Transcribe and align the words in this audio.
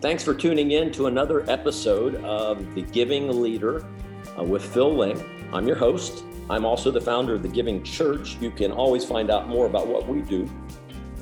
Thanks 0.00 0.24
for 0.24 0.32
tuning 0.32 0.70
in 0.70 0.90
to 0.92 1.08
another 1.08 1.44
episode 1.50 2.14
of 2.24 2.74
The 2.74 2.80
Giving 2.80 3.42
Leader 3.42 3.84
uh, 4.38 4.42
with 4.42 4.64
Phil 4.64 4.96
Ling. 4.96 5.22
I'm 5.52 5.66
your 5.66 5.76
host. 5.76 6.24
I'm 6.48 6.64
also 6.64 6.90
the 6.90 7.02
founder 7.02 7.34
of 7.34 7.42
The 7.42 7.50
Giving 7.50 7.82
Church. 7.82 8.38
You 8.40 8.50
can 8.50 8.72
always 8.72 9.04
find 9.04 9.30
out 9.30 9.46
more 9.46 9.66
about 9.66 9.88
what 9.88 10.08
we 10.08 10.22
do 10.22 10.48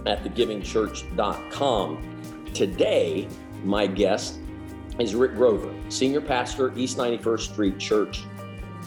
at 0.06 0.22
thegivingchurch.com. 0.22 2.44
Today, 2.54 3.26
my 3.64 3.88
guest 3.88 4.38
is 5.00 5.12
Rick 5.12 5.34
Grover, 5.34 5.74
senior 5.88 6.20
pastor, 6.20 6.72
East 6.78 6.98
91st 6.98 7.40
Street 7.40 7.80
Church, 7.80 8.22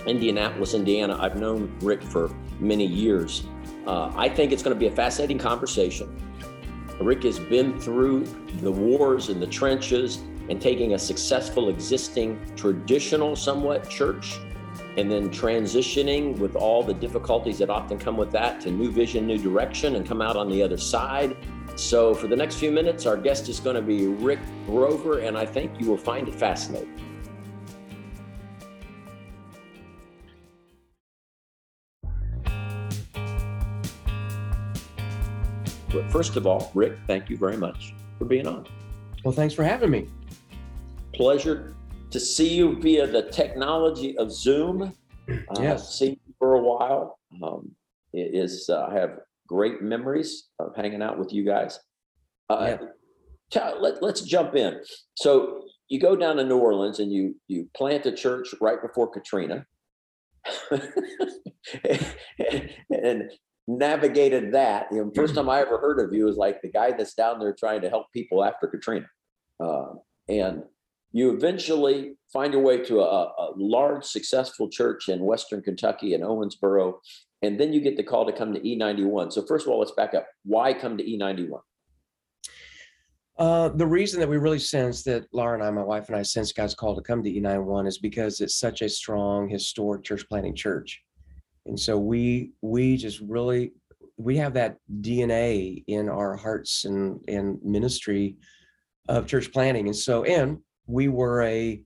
Indianapolis, 0.08 0.73
Indiana. 0.73 1.18
I've 1.20 1.36
known 1.36 1.70
Rick 1.82 2.02
for 2.02 2.34
many 2.62 2.86
years. 2.86 3.44
Uh, 3.86 4.10
I 4.16 4.30
think 4.30 4.54
it's 4.54 4.64
going 4.64 4.73
to 4.73 4.80
be 4.80 4.88
a 4.88 4.96
fascinating 4.96 5.38
conversation. 5.38 6.30
Rick 7.02 7.24
has 7.24 7.40
been 7.40 7.80
through 7.80 8.26
the 8.62 8.72
wars 8.72 9.30
and 9.30 9.42
the 9.42 9.48
trenches 9.48 10.18
and 10.50 10.62
taking 10.62 10.94
a 10.94 11.00
successful 11.00 11.70
existing 11.70 12.40
traditional 12.55 13.36
somewhat 13.36 13.90
church 13.90 14.40
and 14.98 15.09
then 15.09 15.30
transitioning 15.30 16.38
with 16.38 16.56
all 16.56 16.84
the 16.84 16.94
difficulties 16.94 17.58
that 17.59 17.70
often 17.70 17.98
come 17.98 18.18
with 18.18 18.32
that 18.32 18.59
to 18.62 18.72
new 18.72 18.92
vision, 18.92 19.26
new 19.26 19.38
direction, 19.38 19.95
and 19.95 20.06
come 20.06 20.22
out 20.22 20.36
on 20.36 20.50
the 20.50 20.62
other 20.62 20.78
side. 20.78 21.38
So, 21.76 22.14
for 22.14 22.28
the 22.28 22.36
next 22.36 22.56
few 22.56 22.72
minutes, 22.72 23.06
our 23.06 23.16
guest 23.16 23.48
is 23.48 23.59
going 23.59 23.78
to 23.78 23.81
be 23.81 24.08
Rick 24.08 24.40
Grover, 24.66 25.20
and 25.20 25.38
I 25.38 25.45
think 25.45 25.80
you 25.80 25.88
will 25.88 25.98
find 25.98 26.28
it 26.28 26.36
fascinating. 26.36 27.11
But 35.91 36.09
first 36.09 36.38
of 36.38 36.48
all, 36.48 36.72
Rick, 36.73 36.94
thank 37.08 37.30
you 37.30 37.38
very 37.38 37.58
much 37.58 37.94
for 38.18 38.26
being 38.26 38.48
on. 38.48 38.66
Well, 39.23 39.34
thanks 39.34 39.54
for 39.54 39.63
having 39.63 39.90
me. 39.90 40.08
Pleasure 41.14 41.76
to 42.12 42.20
see 42.20 42.54
you 42.54 42.80
via 42.80 43.08
the 43.08 43.23
technology 43.23 44.17
of 44.17 44.31
Zoom. 44.31 44.94
Uh, 45.31 45.62
yes. 45.62 45.97
seen 45.97 46.19
you 46.25 46.34
for 46.39 46.56
a 46.56 46.62
while. 46.62 47.17
Um, 47.42 47.72
it 48.12 48.36
is 48.36 48.69
uh, 48.69 48.88
I 48.89 48.95
have 48.95 49.19
great 49.47 49.81
memories 49.81 50.50
of 50.59 50.75
hanging 50.75 51.02
out 51.02 51.17
with 51.17 51.31
you 51.31 51.45
guys. 51.45 51.80
Uh, 52.50 52.75
yeah. 52.81 52.88
tell, 53.50 53.81
let, 53.81 54.02
let's 54.03 54.22
jump 54.22 54.56
in. 54.56 54.81
So 55.16 55.64
you 55.88 56.00
go 56.02 56.17
down 56.17 56.36
to 56.38 56.44
New 56.44 56.58
Orleans 56.58 57.00
and 57.00 57.14
you 57.14 57.36
you 57.47 57.69
plant 57.78 58.06
a 58.08 58.12
church 58.12 58.53
right 58.59 58.81
before 58.81 59.09
Katrina. 59.09 59.66
and 62.89 63.30
navigated 63.67 64.54
that. 64.54 64.88
You 64.92 65.06
know, 65.06 65.12
first 65.16 65.36
time 65.36 65.50
I 65.50 65.62
ever 65.62 65.78
heard 65.78 66.00
of 66.00 66.14
you 66.14 66.28
is 66.28 66.38
like 66.38 66.62
the 66.62 66.70
guy 66.70 66.92
that's 66.92 67.14
down 67.14 67.40
there 67.40 67.54
trying 67.54 67.81
to 67.81 67.90
help 67.90 68.08
people 68.14 68.44
after 68.44 68.68
Katrina. 68.68 69.08
Uh, 69.59 69.94
and 70.28 70.64
you 71.12 71.31
eventually 71.31 72.18
find 72.31 72.53
your 72.53 72.62
way 72.62 72.84
to 72.86 73.02
a, 73.02 73.03
a, 73.03 73.53
large, 73.58 74.06
successful 74.06 74.70
church 74.70 75.09
in 75.09 75.20
Western 75.20 75.62
Kentucky 75.62 76.14
in 76.14 76.22
Owensboro. 76.22 76.94
And 77.42 77.59
then 77.59 77.73
you 77.73 77.81
get 77.81 77.98
the 77.98 78.03
call 78.03 78.26
to 78.26 78.31
come 78.31 78.53
to 78.53 78.59
E91. 78.59 79.34
So, 79.34 79.45
first 79.45 79.66
of 79.66 79.72
all, 79.72 79.80
let's 79.80 79.92
back 79.92 80.14
up. 80.14 80.28
Why 80.44 80.73
come 80.73 80.98
to 80.98 81.03
E91? 81.03 81.59
Uh, 83.38 83.70
the 83.70 83.88
reason 83.88 84.20
that 84.20 84.30
we 84.30 84.38
really 84.38 84.59
sense 84.59 85.03
that 85.03 85.25
Laura 85.34 85.56
and 85.56 85.64
I, 85.64 85.72
my 85.72 85.84
wife 85.84 86.08
and 86.08 86.16
I, 86.16 86.22
sense 86.22 86.53
God's 86.53 86.75
call 86.75 86.96
to 86.96 87.02
come 87.02 87.23
to 87.23 87.31
E91 87.31 87.88
is 87.88 87.98
because 87.98 88.40
it's 88.40 88.59
such 88.59 88.81
a 88.81 88.90
strong, 88.90 89.50
historic 89.50 90.03
church 90.03 90.28
planting 90.30 90.56
church 90.56 91.02
and 91.66 91.80
so 91.80 91.98
we 91.98 92.52
we 92.62 92.98
just 92.98 93.20
really 93.22 93.73
we 94.17 94.38
have 94.38 94.54
that 94.54 94.78
dna 95.02 95.84
in 95.88 96.09
our 96.09 96.36
hearts 96.36 96.86
and 96.86 97.23
and 97.28 97.59
ministry 97.64 98.38
of 99.09 99.28
church 99.28 99.52
planting 99.52 99.88
and 99.88 99.95
so 99.95 100.23
and 100.23 100.58
we 100.88 101.08
were 101.08 101.44
a 101.44 101.81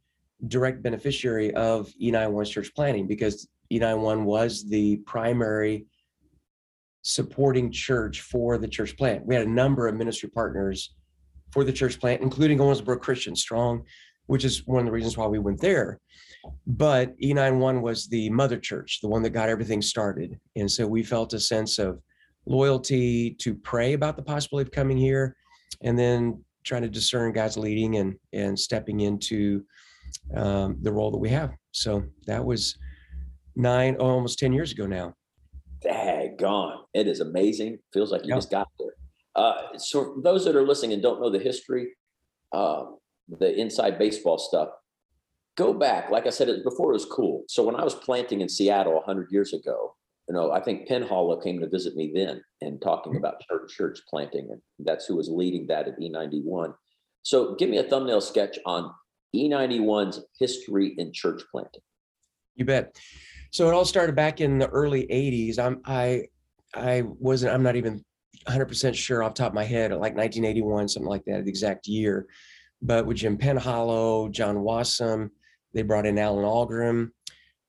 direct 0.48 0.84
beneficiary 0.84 1.54
of 1.56 1.90
e91's 2.02 2.50
church 2.50 2.73
planning 2.76 3.08
because 3.08 3.48
e91 3.72 4.23
was 4.23 4.67
the 4.70 4.98
primary 5.05 5.86
supporting 7.04 7.72
church 7.72 8.22
for 8.22 8.58
the 8.58 8.67
church 8.67 8.98
plant. 8.98 9.23
We 9.26 9.36
had 9.36 9.45
a 9.45 9.49
number 9.49 9.88
of 9.88 9.95
ministry 9.95 10.28
partners 10.28 10.95
for 11.52 11.64
the 11.64 11.72
church 11.72 11.99
plant 11.99 12.22
including 12.22 12.58
owensboro 12.58 12.99
christian 12.99 13.36
strong 13.36 13.83
which 14.28 14.44
is 14.44 14.66
one 14.66 14.80
of 14.80 14.86
the 14.86 14.92
reasons 14.92 15.17
why 15.17 15.28
we 15.28 15.39
went 15.39 15.61
there 15.61 15.99
but 16.67 17.17
E91 17.20 17.82
was 17.82 18.08
the 18.08 18.30
mother 18.30 18.58
church, 18.58 19.00
the 19.02 19.08
one 19.08 19.23
that 19.23 19.32
got 19.32 19.50
everything 19.50 19.82
started. 19.82 20.39
And 20.56 20.70
so 20.70 20.88
we 20.88 21.04
felt 21.04 21.33
a 21.33 21.39
sense 21.39 21.80
of 21.80 22.00
loyalty 22.45 23.32
to 23.39 23.56
pray 23.56 23.94
about 23.94 24.16
the 24.16 24.22
possibility 24.22 24.67
of 24.67 24.72
coming 24.72 24.98
here 24.98 25.36
and 25.82 25.98
then 25.98 26.44
trying 26.64 26.82
to 26.82 26.89
discern 26.89 27.32
God's 27.32 27.58
leading 27.58 27.98
and 27.98 28.16
and 28.34 28.58
stepping 28.58 29.02
into 29.02 29.64
um, 30.36 30.78
the 30.82 30.92
role 30.92 31.11
that 31.11 31.17
we 31.17 31.30
have. 31.30 31.54
So 31.72 32.04
that 32.26 32.44
was 32.44 32.78
nine, 33.55 33.95
oh, 34.00 34.08
almost 34.08 34.39
10 34.39 34.54
years 34.54 34.72
ago 34.72 34.86
now. 34.86 35.14
Daggone. 35.84 36.78
It 36.94 37.08
is 37.08 37.20
amazing. 37.20 37.80
Feels 37.94 38.11
like 38.11 38.23
you 38.23 38.30
yeah. 38.30 38.36
just 38.36 38.52
got 38.52 38.67
there. 38.80 38.94
Uh, 39.36 39.78
so 39.78 40.20
those 40.23 40.45
that 40.45 40.55
are 40.55 40.66
listening 40.66 40.94
and 40.94 41.02
don't 41.02 41.22
know 41.22 41.30
the 41.30 41.39
history, 41.39 41.95
uh, 42.54 42.86
the 43.28 43.54
inside 43.60 44.00
baseball 44.00 44.38
stuff, 44.38 44.70
go 45.55 45.73
back. 45.73 46.10
Like 46.10 46.27
I 46.27 46.30
said, 46.30 46.49
it, 46.49 46.64
before 46.64 46.92
it 46.92 46.93
was 46.93 47.05
cool. 47.05 47.43
So 47.48 47.64
when 47.64 47.76
I 47.76 47.83
was 47.83 47.95
planting 47.95 48.42
in 48.42 48.49
Seattle 48.49 48.95
100 48.95 49.32
years 49.32 49.54
ago, 49.54 49.95
you 50.27 50.33
know, 50.33 50.52
I 50.52 50.60
think 50.60 50.88
Penhollow 50.88 51.42
came 51.43 51.60
to 51.60 51.70
visit 51.70 51.95
me 51.95 52.11
then 52.14 52.42
and 52.61 52.82
talking 52.82 53.14
mm-hmm. 53.14 53.20
about 53.20 53.42
church, 53.42 53.71
church 53.76 53.99
planting, 54.10 54.49
and 54.52 54.61
that's 54.80 55.05
who 55.05 55.16
was 55.16 55.30
leading 55.30 55.67
that 55.67 55.88
at 55.88 55.99
E91. 55.99 56.73
So 57.21 57.55
give 57.55 57.70
me 57.70 57.77
a 57.77 57.83
thumbnail 57.83 58.21
sketch 58.21 58.58
on 58.66 58.92
E91's 59.36 60.23
history 60.39 60.95
in 60.98 61.11
church 61.14 61.42
planting. 61.52 61.82
You 62.55 62.66
bet. 62.66 62.95
So 63.52 63.67
it 63.67 63.73
all 63.73 63.86
started 63.86 64.16
back 64.16 64.42
in 64.42 64.58
the 64.58 64.67
early 64.67 65.08
80s. 65.08 65.60
I'm 65.60 65.82
I 65.86 66.26
I 66.73 67.04
wasn't 67.05 67.54
I'm 67.54 67.64
not 67.64 67.76
even 67.76 68.04
100% 68.48 68.95
sure 68.95 69.23
off 69.23 69.33
top 69.33 69.49
of 69.49 69.54
my 69.54 69.64
head, 69.64 69.92
like 69.92 70.16
1981, 70.16 70.87
something 70.87 71.10
like 71.10 71.26
that, 71.26 71.43
the 71.43 71.49
exact 71.49 71.87
year. 71.87 72.27
But 72.82 73.05
with 73.05 73.17
Jim 73.17 73.37
Penhollow, 73.37 74.32
John 74.32 74.61
Wasson, 74.61 75.32
they 75.75 75.83
brought 75.83 76.08
in 76.08 76.17
Alan 76.17 76.45
Ahlgrim 76.45 77.11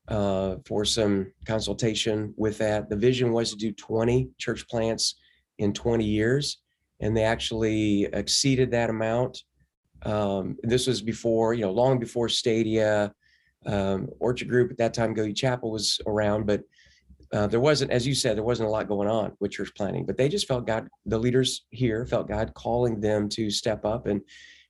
uh, 0.09 0.57
for 0.65 0.85
some 0.85 1.33
consultation 1.45 2.33
with 2.37 2.57
that. 2.59 2.89
The 2.89 2.97
vision 2.97 3.33
was 3.33 3.51
to 3.51 3.57
do 3.57 3.73
20 3.73 4.31
church 4.39 4.67
plants 4.69 5.17
in 5.59 5.73
20 5.73 6.05
years, 6.05 6.63
and 7.01 7.15
they 7.15 7.25
actually 7.25 8.05
exceeded 8.13 8.71
that 8.71 8.89
amount. 8.89 9.43
Um, 10.05 10.57
this 10.63 10.87
was 10.87 11.03
before, 11.03 11.53
you 11.53 11.63
know, 11.63 11.73
long 11.73 11.99
before 11.99 12.29
Stadia, 12.29 13.13
um, 13.67 14.09
Orchard 14.21 14.49
Group 14.49 14.71
at 14.71 14.79
that 14.79 14.95
time, 14.95 15.13
Go 15.13 15.25
Ye 15.25 15.33
Chapel 15.33 15.73
was 15.73 16.01
around, 16.07 16.47
but 16.47 16.63
uh, 17.33 17.49
there 17.49 17.59
wasn't, 17.59 17.91
as 17.91 18.07
you 18.07 18.15
said, 18.15 18.37
there 18.37 18.45
wasn't 18.45 18.69
a 18.69 18.71
lot 18.71 18.87
going 18.87 19.09
on 19.09 19.33
with 19.41 19.51
church 19.51 19.73
planting. 19.77 20.07
But 20.07 20.17
they 20.17 20.29
just 20.29 20.47
felt 20.47 20.67
God, 20.67 20.87
the 21.07 21.19
leaders 21.19 21.67
here 21.71 22.07
felt 22.07 22.29
God 22.29 22.55
calling 22.55 23.01
them 23.01 23.29
to 23.31 23.51
step 23.51 23.85
up 23.85 24.07
and 24.07 24.21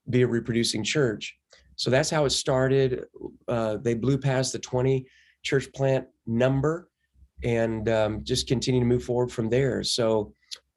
be 0.08 0.22
a 0.22 0.26
reproducing 0.26 0.82
church. 0.82 1.36
So 1.76 1.91
that's 1.91 2.10
how 2.10 2.25
it 2.25 2.31
started. 2.31 3.04
Uh, 3.47 3.76
they 3.76 3.94
blew 3.94 4.19
past 4.19 4.53
the 4.53 4.59
20 4.59 5.06
church 5.42 5.72
plant 5.72 6.06
number 6.26 6.88
and 7.44 7.88
um, 7.88 8.25
just 8.25 8.48
continue 8.48 8.81
to 8.81 8.87
move 8.87 9.04
forward 9.04 9.31
from 9.31 9.48
there. 9.48 9.82
So 9.82 10.32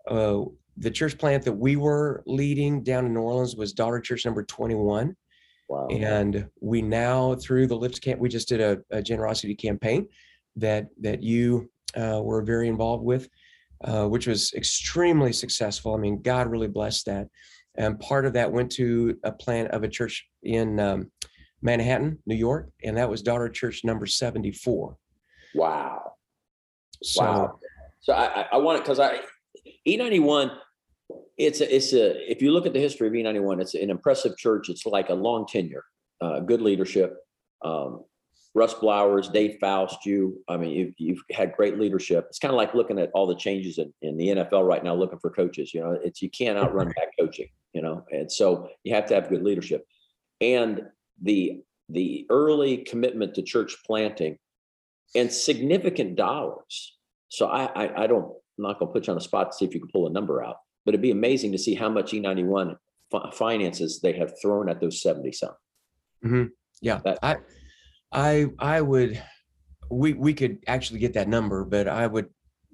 uh, 0.07 0.41
the 0.77 0.91
church 0.91 1.17
plant 1.17 1.43
that 1.45 1.53
we 1.53 1.75
were 1.75 2.23
leading 2.25 2.83
down 2.83 3.05
in 3.05 3.13
New 3.13 3.21
Orleans 3.21 3.55
was 3.55 3.73
Daughter 3.73 3.99
Church 3.99 4.25
number 4.25 4.43
21. 4.43 5.15
Wow. 5.69 5.87
And 5.87 6.49
we 6.61 6.81
now, 6.81 7.35
through 7.35 7.67
the 7.67 7.75
Lift 7.75 8.01
Camp, 8.01 8.19
we 8.19 8.27
just 8.27 8.49
did 8.49 8.59
a, 8.59 8.79
a 8.89 9.01
generosity 9.01 9.55
campaign 9.55 10.07
that 10.55 10.87
that 10.99 11.21
you 11.21 11.69
uh, 11.95 12.21
were 12.23 12.41
very 12.41 12.67
involved 12.67 13.03
with, 13.03 13.29
uh, 13.83 14.07
which 14.07 14.25
was 14.25 14.51
extremely 14.53 15.31
successful. 15.31 15.93
I 15.93 15.97
mean, 15.97 16.21
God 16.21 16.47
really 16.47 16.67
blessed 16.67 17.05
that 17.05 17.27
and 17.79 17.99
part 17.99 18.25
of 18.25 18.33
that 18.33 18.51
went 18.51 18.71
to 18.73 19.17
a 19.23 19.31
plant 19.31 19.71
of 19.71 19.83
a 19.83 19.87
church 19.87 20.27
in 20.43 20.79
um, 20.79 21.11
Manhattan, 21.61 22.19
New 22.25 22.35
York, 22.35 22.69
and 22.83 22.97
that 22.97 23.09
was 23.09 23.21
Daughter 23.21 23.49
Church 23.49 23.81
number 23.83 24.05
74. 24.05 24.97
Wow. 25.55 26.13
So, 27.01 27.23
wow. 27.23 27.59
So 28.01 28.13
I, 28.13 28.47
I 28.51 28.57
want 28.57 28.77
it 28.77 28.83
because 28.83 28.99
I 28.99 29.21
E91. 29.87 30.55
It's 31.37 31.61
a, 31.61 31.73
it's 31.75 31.93
a 31.93 32.29
if 32.29 32.41
you 32.41 32.51
look 32.51 32.65
at 32.65 32.73
the 32.73 32.79
history 32.79 33.07
of 33.07 33.13
E91, 33.13 33.61
it's 33.61 33.73
an 33.73 33.89
impressive 33.89 34.37
church. 34.37 34.69
It's 34.69 34.85
like 34.85 35.09
a 35.09 35.13
long 35.13 35.47
tenure, 35.47 35.85
uh, 36.21 36.41
good 36.41 36.61
leadership. 36.61 37.15
Um, 37.63 38.03
Russ 38.55 38.73
Blowers, 38.73 39.31
Dave 39.31 39.57
Faust, 39.61 40.05
you, 40.05 40.41
I 40.49 40.57
mean, 40.57 40.71
you've, 40.71 40.93
you've 40.97 41.23
had 41.31 41.53
great 41.55 41.77
leadership. 41.79 42.25
It's 42.29 42.39
kind 42.39 42.51
of 42.51 42.57
like 42.57 42.73
looking 42.73 42.99
at 42.99 43.11
all 43.13 43.27
the 43.27 43.35
changes 43.35 43.77
in, 43.77 43.93
in 44.01 44.17
the 44.17 44.27
NFL 44.29 44.67
right 44.67 44.83
now, 44.83 44.95
looking 44.95 45.19
for 45.19 45.29
coaches, 45.29 45.73
you 45.73 45.81
know, 45.81 45.97
it's, 46.03 46.21
you 46.21 46.29
can't 46.29 46.57
outrun 46.57 46.87
bad 46.95 47.09
coaching, 47.19 47.47
you 47.73 47.81
know, 47.81 48.03
and 48.11 48.31
so 48.31 48.69
you 48.83 48.95
have 48.95 49.05
to 49.07 49.15
have 49.15 49.29
good 49.29 49.43
leadership 49.43 49.85
and 50.41 50.83
the, 51.21 51.61
the 51.89 52.25
early 52.29 52.77
commitment 52.77 53.35
to 53.35 53.41
church 53.41 53.75
planting 53.85 54.37
and 55.15 55.31
significant 55.31 56.15
dollars. 56.15 56.97
So 57.29 57.47
I, 57.47 57.65
I, 57.65 58.03
I 58.03 58.07
don't, 58.07 58.25
I'm 58.25 58.63
not 58.63 58.79
going 58.79 58.89
to 58.89 58.93
put 58.93 59.07
you 59.07 59.11
on 59.11 59.17
the 59.17 59.23
spot 59.23 59.51
to 59.51 59.57
see 59.57 59.65
if 59.65 59.73
you 59.73 59.79
can 59.79 59.89
pull 59.89 60.07
a 60.07 60.11
number 60.11 60.43
out, 60.43 60.57
but 60.85 60.93
it'd 60.93 61.01
be 61.01 61.11
amazing 61.11 61.51
to 61.51 61.57
see 61.57 61.75
how 61.75 61.89
much 61.89 62.11
E91 62.11 62.75
fi- 63.11 63.31
finances 63.31 63.99
they 64.01 64.13
have 64.13 64.33
thrown 64.41 64.69
at 64.69 64.79
those 64.81 65.01
70 65.01 65.31
some. 65.31 65.51
Mm-hmm. 66.25 66.45
Yeah, 66.81 66.99
That- 67.03 67.19
I, 67.21 67.37
I, 68.11 68.47
I 68.57 68.81
would, 68.81 69.21
we, 69.91 70.13
we 70.13 70.33
could 70.33 70.59
actually 70.67 70.99
get 70.99 71.13
that 71.13 71.27
number, 71.27 71.65
but 71.65 71.87
I 71.87 72.07
would 72.07 72.27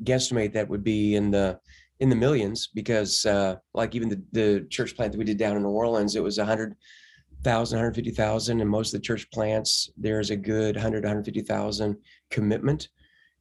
guesstimate 0.04 0.54
that 0.54 0.70
would 0.70 0.84
be 0.84 1.16
in 1.16 1.32
the, 1.32 1.60
in 2.00 2.10
the 2.10 2.16
millions 2.16 2.70
because, 2.74 3.26
uh, 3.26 3.56
like 3.74 3.96
even 3.96 4.10
the, 4.10 4.22
the 4.32 4.68
church 4.70 4.96
plant 4.96 5.12
that 5.12 5.18
we 5.18 5.26
did 5.26 5.38
down 5.38 5.56
in 5.56 5.64
New 5.64 5.70
Orleans, 5.70 6.16
it 6.16 6.24
was 6.24 6.38
hundred 6.38 6.76
thousand, 7.44 7.80
hundred 7.80 7.96
fifty 7.96 8.12
thousand, 8.12 8.62
and 8.62 8.70
most 8.70 8.94
of 8.94 9.00
the 9.00 9.06
church 9.06 9.30
plants, 9.32 9.90
there's 9.98 10.30
a 10.30 10.36
good 10.36 10.76
hundred, 10.76 11.06
hundred 11.06 11.26
fifty 11.26 11.42
thousand 11.42 11.98
commitment. 12.32 12.90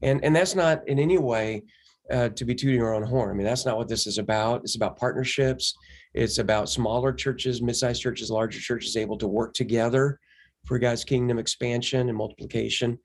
And, 0.03 0.25
and 0.25 0.37
that's 0.37 0.55
not 0.55 0.87
in 0.87 0.99
any 0.99 1.19
way, 1.19 1.62
uh, 2.11 2.29
to 2.31 2.45
be 2.45 2.55
tooting 2.55 2.83
our 2.83 2.95
own 2.95 3.03
horn. 3.03 3.31
I 3.31 3.33
mean, 3.33 3.47
that's 3.47 3.65
not 3.65 3.79
what 3.79 3.89
this 3.89 4.06
is 4.06 4.19
about. 4.19 4.61
It's 4.62 4.77
about 4.77 4.99
partnerships. 4.99 5.75
It's 6.12 6.39
about 6.39 6.69
smaller 6.69 7.12
churches, 7.12 7.62
mid-sized 7.62 8.03
churches, 8.03 8.31
larger 8.31 8.61
churches 8.61 8.97
able 8.97 9.17
to 9.19 9.27
work 9.27 9.55
together 9.55 10.21
for 10.67 10.79
God's 10.79 11.05
kingdom 11.05 11.39
expansion 11.39 12.09
and 12.09 12.19
multiplication. 12.19 12.99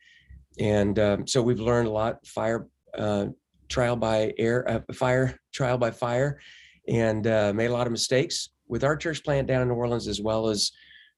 And 0.60 1.00
um, 1.00 1.28
so 1.28 1.42
we've 1.42 1.60
learned 1.60 1.88
a 1.88 1.92
lot. 1.92 2.26
Fire 2.28 2.68
uh, 2.98 3.28
trial 3.70 3.96
by 3.96 4.34
air, 4.38 4.70
uh, 4.70 4.94
fire 4.94 5.40
trial 5.54 5.78
by 5.78 5.92
fire, 5.92 6.40
and 6.88 7.26
uh, 7.28 7.54
made 7.54 7.68
a 7.68 7.74
lot 7.74 7.88
of 7.88 7.92
mistakes 7.92 8.50
with 8.68 8.84
our 8.84 8.98
church 8.98 9.24
plant 9.24 9.48
down 9.48 9.62
in 9.62 9.68
New 9.68 9.76
Orleans 9.76 10.08
as 10.08 10.22
well 10.22 10.48
as 10.48 10.72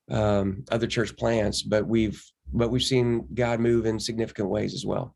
um, 0.10 0.64
other 0.72 0.88
church 0.88 1.16
plants. 1.18 1.62
But 1.62 1.88
we've 1.88 2.24
but 2.54 2.70
we've 2.70 2.84
seen 2.84 3.28
God 3.34 3.60
move 3.60 3.86
in 3.86 4.00
significant 4.00 4.50
ways 4.50 4.74
as 4.74 4.86
well. 4.86 5.16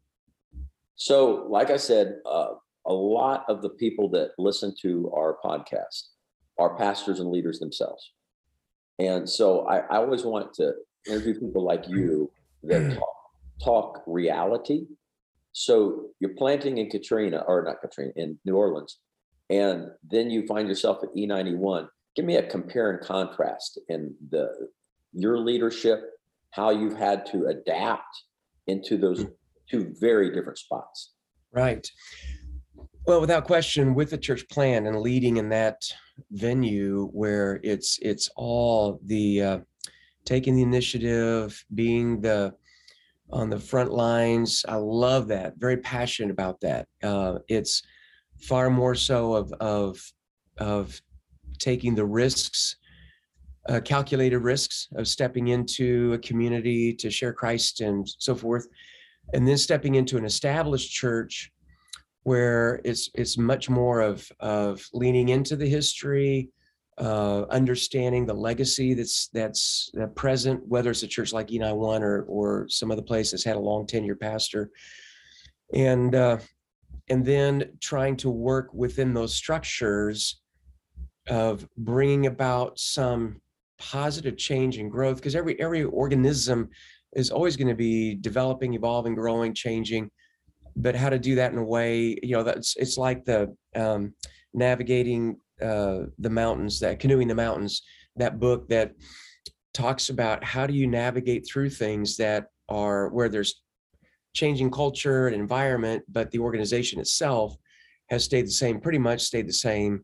So, 0.95 1.45
like 1.49 1.69
I 1.69 1.77
said, 1.77 2.19
uh, 2.25 2.53
a 2.85 2.93
lot 2.93 3.45
of 3.49 3.61
the 3.61 3.69
people 3.69 4.09
that 4.09 4.31
listen 4.37 4.73
to 4.81 5.11
our 5.13 5.37
podcast 5.43 6.03
are 6.57 6.77
pastors 6.77 7.19
and 7.19 7.31
leaders 7.31 7.59
themselves. 7.59 8.13
And 8.99 9.29
so 9.29 9.67
I, 9.67 9.79
I 9.79 9.97
always 9.97 10.23
want 10.23 10.53
to 10.55 10.73
interview 11.05 11.39
people 11.39 11.65
like 11.65 11.87
you 11.87 12.31
that 12.63 12.95
talk, 12.95 13.15
talk 13.63 14.03
reality. 14.07 14.85
So 15.57 16.07
you're 16.19 16.35
planting 16.35 16.79
in 16.79 16.89
Katrina, 16.89 17.45
or 17.47 17.63
not 17.63 17.79
Katrina, 17.79 18.11
in 18.17 18.37
New 18.43 18.57
Orleans, 18.57 18.99
and 19.49 19.87
then 20.03 20.29
you 20.29 20.45
find 20.45 20.67
yourself 20.67 21.01
at 21.01 21.15
E91. 21.15 21.87
Give 22.13 22.25
me 22.25 22.35
a 22.35 22.43
compare 22.43 22.91
and 22.91 22.99
contrast 22.99 23.79
in 23.87 24.13
the 24.31 24.49
your 25.13 25.37
leadership, 25.37 26.11
how 26.51 26.71
you've 26.71 26.97
had 26.97 27.25
to 27.27 27.45
adapt 27.45 28.23
into 28.67 28.97
those 28.97 29.25
two 29.71 29.95
very 29.97 30.29
different 30.29 30.57
spots. 30.57 31.13
Right. 31.53 31.89
Well, 33.07 33.21
without 33.21 33.45
question, 33.45 33.95
with 33.95 34.09
the 34.09 34.17
church 34.17 34.45
plan 34.49 34.87
and 34.87 34.99
leading 34.99 35.37
in 35.37 35.47
that 35.49 35.83
venue 36.31 37.07
where 37.13 37.61
it's 37.63 37.97
it's 38.01 38.29
all 38.35 38.99
the 39.05 39.41
uh, 39.41 39.59
taking 40.25 40.57
the 40.57 40.63
initiative, 40.63 41.63
being 41.73 42.19
the 42.19 42.53
on 43.31 43.49
the 43.49 43.59
front 43.59 43.91
lines. 43.91 44.63
I 44.67 44.75
love 44.75 45.27
that. 45.29 45.57
Very 45.57 45.77
passionate 45.77 46.31
about 46.31 46.59
that. 46.61 46.87
Uh, 47.03 47.39
it's 47.47 47.81
far 48.39 48.69
more 48.69 48.95
so 48.95 49.33
of 49.33 49.51
of 49.53 49.99
of 50.57 50.99
taking 51.59 51.95
the 51.95 52.05
risks, 52.05 52.77
uh, 53.69 53.79
calculated 53.83 54.39
risks 54.39 54.87
of 54.95 55.07
stepping 55.07 55.49
into 55.49 56.13
a 56.13 56.19
community 56.19 56.93
to 56.93 57.09
share 57.09 57.33
Christ 57.33 57.81
and 57.81 58.07
so 58.19 58.35
forth, 58.35 58.67
and 59.33 59.47
then 59.47 59.57
stepping 59.57 59.95
into 59.95 60.17
an 60.17 60.25
established 60.25 60.91
church 60.91 61.51
where 62.23 62.81
it's 62.83 63.09
it's 63.13 63.37
much 63.37 63.69
more 63.69 64.01
of 64.01 64.27
of 64.39 64.83
leaning 64.93 65.29
into 65.29 65.55
the 65.55 65.67
history, 65.67 66.49
uh, 66.97 67.45
understanding 67.49 68.25
the 68.25 68.33
legacy 68.33 68.93
that's 68.93 69.27
that's 69.33 69.91
uh, 70.01 70.07
present, 70.07 70.65
whether 70.67 70.91
it's 70.91 71.03
a 71.03 71.07
church 71.07 71.33
like 71.33 71.47
E91 71.47 72.01
or 72.01 72.23
or 72.23 72.67
some 72.69 72.91
other 72.91 73.01
place 73.01 73.31
that's 73.31 73.43
had 73.43 73.57
a 73.57 73.59
long 73.59 73.85
tenure 73.85 74.15
pastor, 74.15 74.71
and 75.73 76.15
uh, 76.15 76.37
and 77.09 77.25
then 77.25 77.71
trying 77.81 78.15
to 78.17 78.29
work 78.29 78.73
within 78.73 79.13
those 79.13 79.35
structures 79.35 80.41
of 81.27 81.67
bringing 81.77 82.27
about 82.27 82.79
some 82.79 83.41
positive 83.77 84.37
change 84.37 84.77
and 84.77 84.89
growth 84.89 85.17
because 85.17 85.35
every 85.35 85.59
every 85.59 85.83
organism 85.83 86.69
is 87.13 87.29
always 87.29 87.57
going 87.57 87.67
to 87.67 87.75
be 87.75 88.15
developing 88.15 88.73
evolving 88.73 89.15
growing 89.15 89.53
changing. 89.53 90.09
But 90.77 90.95
how 90.95 91.09
to 91.09 91.19
do 91.19 91.35
that 91.35 91.51
in 91.51 91.57
a 91.57 91.63
way 91.63 92.17
you 92.23 92.37
know 92.37 92.43
that's 92.43 92.77
it's 92.77 92.97
like 92.97 93.25
the 93.25 93.53
um, 93.75 94.13
navigating 94.53 95.37
uh, 95.61 96.03
the 96.19 96.29
mountains 96.29 96.79
that 96.79 96.99
canoeing 96.99 97.27
the 97.27 97.35
mountains 97.35 97.81
that 98.15 98.39
book 98.39 98.67
that 98.69 98.93
talks 99.73 100.09
about 100.09 100.43
how 100.43 100.65
do 100.65 100.73
you 100.73 100.87
navigate 100.87 101.45
through 101.47 101.69
things 101.69 102.17
that 102.17 102.47
are 102.69 103.09
where 103.09 103.29
there's 103.29 103.61
changing 104.33 104.71
culture 104.71 105.27
and 105.27 105.35
environment 105.35 106.03
but 106.09 106.31
the 106.31 106.39
organization 106.39 106.99
itself 106.99 107.55
has 108.09 108.23
stayed 108.23 108.45
the 108.45 108.51
same 108.51 108.79
pretty 108.79 108.97
much 108.97 109.21
stayed 109.21 109.47
the 109.47 109.53
same 109.53 110.03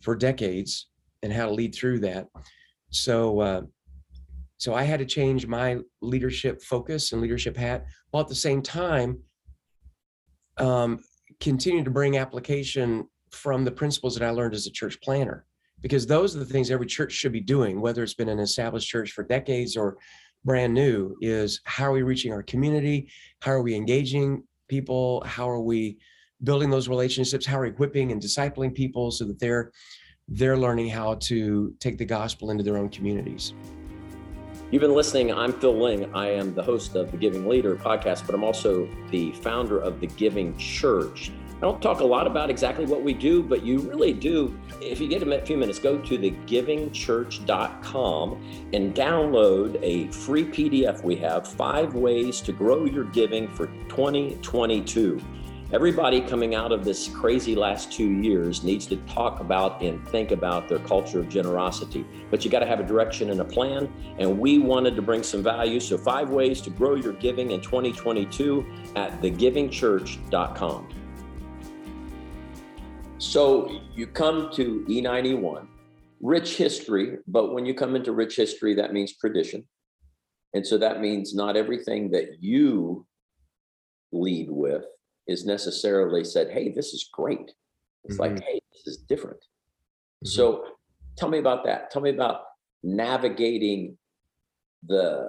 for 0.00 0.16
decades 0.16 0.88
and 1.22 1.32
how 1.32 1.46
to 1.46 1.52
lead 1.52 1.74
through 1.74 2.00
that. 2.00 2.26
So 2.90 3.40
uh, 3.40 3.62
so 4.62 4.74
i 4.74 4.84
had 4.84 5.00
to 5.00 5.04
change 5.04 5.44
my 5.46 5.78
leadership 6.02 6.62
focus 6.62 7.10
and 7.10 7.20
leadership 7.20 7.56
hat 7.56 7.84
while 8.10 8.22
at 8.22 8.28
the 8.28 8.34
same 8.34 8.62
time 8.62 9.18
um, 10.58 11.00
continue 11.40 11.82
to 11.82 11.90
bring 11.90 12.16
application 12.16 13.08
from 13.32 13.64
the 13.64 13.72
principles 13.72 14.14
that 14.14 14.26
I 14.26 14.30
learned 14.30 14.54
as 14.54 14.66
a 14.66 14.70
church 14.70 15.00
planner, 15.00 15.44
because 15.80 16.06
those 16.06 16.36
are 16.36 16.38
the 16.38 16.44
things 16.44 16.70
every 16.70 16.86
church 16.86 17.12
should 17.12 17.32
be 17.32 17.40
doing, 17.40 17.80
whether 17.80 18.02
it's 18.02 18.14
been 18.14 18.28
an 18.28 18.38
established 18.38 18.88
church 18.88 19.12
for 19.12 19.24
decades 19.24 19.76
or 19.76 19.96
brand 20.44 20.74
new, 20.74 21.16
is 21.20 21.60
how 21.64 21.86
are 21.86 21.92
we 21.92 22.02
reaching 22.02 22.32
our 22.32 22.42
community? 22.42 23.08
How 23.40 23.52
are 23.52 23.62
we 23.62 23.74
engaging 23.74 24.44
people? 24.68 25.22
How 25.26 25.48
are 25.48 25.60
we 25.60 25.98
building 26.42 26.70
those 26.70 26.88
relationships? 26.88 27.46
How 27.46 27.58
are 27.58 27.62
we 27.62 27.68
equipping 27.68 28.12
and 28.12 28.20
discipling 28.20 28.74
people 28.74 29.10
so 29.10 29.24
that 29.24 29.38
they're 29.38 29.72
they're 30.28 30.56
learning 30.56 30.88
how 30.88 31.14
to 31.14 31.74
take 31.80 31.98
the 31.98 32.04
gospel 32.04 32.50
into 32.50 32.62
their 32.62 32.78
own 32.78 32.88
communities? 32.88 33.54
You've 34.70 34.80
been 34.80 34.94
listening. 34.94 35.32
I'm 35.32 35.52
Phil 35.52 35.74
Ling. 35.74 36.14
I 36.14 36.28
am 36.28 36.54
the 36.54 36.62
host 36.62 36.94
of 36.94 37.10
the 37.10 37.18
Giving 37.18 37.46
Leader 37.46 37.76
podcast, 37.76 38.24
but 38.24 38.34
I'm 38.34 38.42
also 38.42 38.88
the 39.10 39.32
founder 39.32 39.78
of 39.78 40.00
the 40.00 40.06
Giving 40.06 40.56
Church. 40.56 41.30
I 41.62 41.64
don't 41.64 41.80
talk 41.80 42.00
a 42.00 42.04
lot 42.04 42.26
about 42.26 42.50
exactly 42.50 42.84
what 42.86 43.04
we 43.04 43.14
do, 43.14 43.40
but 43.40 43.64
you 43.64 43.78
really 43.78 44.12
do. 44.12 44.58
If 44.80 45.00
you 45.00 45.06
get 45.06 45.22
a 45.22 45.46
few 45.46 45.56
minutes, 45.56 45.78
go 45.78 45.96
to 45.96 46.18
thegivingchurch.com 46.18 48.70
and 48.72 48.92
download 48.92 49.78
a 49.80 50.08
free 50.08 50.44
PDF 50.44 51.04
we 51.04 51.14
have 51.16 51.46
five 51.46 51.94
ways 51.94 52.40
to 52.40 52.50
grow 52.50 52.84
your 52.84 53.04
giving 53.04 53.46
for 53.46 53.68
2022. 53.88 55.22
Everybody 55.72 56.20
coming 56.20 56.56
out 56.56 56.72
of 56.72 56.84
this 56.84 57.06
crazy 57.06 57.54
last 57.54 57.92
two 57.92 58.10
years 58.10 58.64
needs 58.64 58.84
to 58.86 58.96
talk 59.06 59.38
about 59.38 59.80
and 59.82 60.04
think 60.08 60.32
about 60.32 60.68
their 60.68 60.80
culture 60.80 61.20
of 61.20 61.28
generosity. 61.28 62.04
But 62.28 62.44
you 62.44 62.50
got 62.50 62.58
to 62.58 62.66
have 62.66 62.80
a 62.80 62.84
direction 62.84 63.30
and 63.30 63.40
a 63.40 63.44
plan. 63.44 63.88
And 64.18 64.36
we 64.36 64.58
wanted 64.58 64.96
to 64.96 65.02
bring 65.02 65.22
some 65.22 65.44
value. 65.44 65.78
So, 65.78 65.96
five 65.96 66.30
ways 66.30 66.60
to 66.62 66.70
grow 66.70 66.96
your 66.96 67.12
giving 67.12 67.52
in 67.52 67.60
2022 67.60 68.66
at 68.96 69.22
thegivingchurch.com. 69.22 71.01
So, 73.22 73.80
you 73.94 74.08
come 74.08 74.50
to 74.54 74.84
E91, 74.88 75.68
rich 76.20 76.56
history, 76.56 77.18
but 77.28 77.54
when 77.54 77.64
you 77.64 77.72
come 77.72 77.94
into 77.94 78.10
rich 78.10 78.34
history, 78.34 78.74
that 78.74 78.92
means 78.92 79.16
tradition. 79.16 79.64
And 80.54 80.66
so 80.66 80.76
that 80.78 81.00
means 81.00 81.32
not 81.32 81.56
everything 81.56 82.10
that 82.10 82.42
you 82.42 83.06
lead 84.10 84.50
with 84.50 84.84
is 85.28 85.46
necessarily 85.46 86.24
said, 86.24 86.50
hey, 86.50 86.72
this 86.72 86.92
is 86.92 87.08
great. 87.12 87.52
It's 88.04 88.18
mm-hmm. 88.18 88.34
like, 88.34 88.42
hey, 88.42 88.60
this 88.72 88.88
is 88.88 88.96
different. 89.08 89.38
Mm-hmm. 89.38 90.26
So 90.26 90.64
tell 91.16 91.28
me 91.28 91.38
about 91.38 91.64
that. 91.64 91.92
Tell 91.92 92.02
me 92.02 92.10
about 92.10 92.42
navigating 92.82 93.96
the 94.84 95.28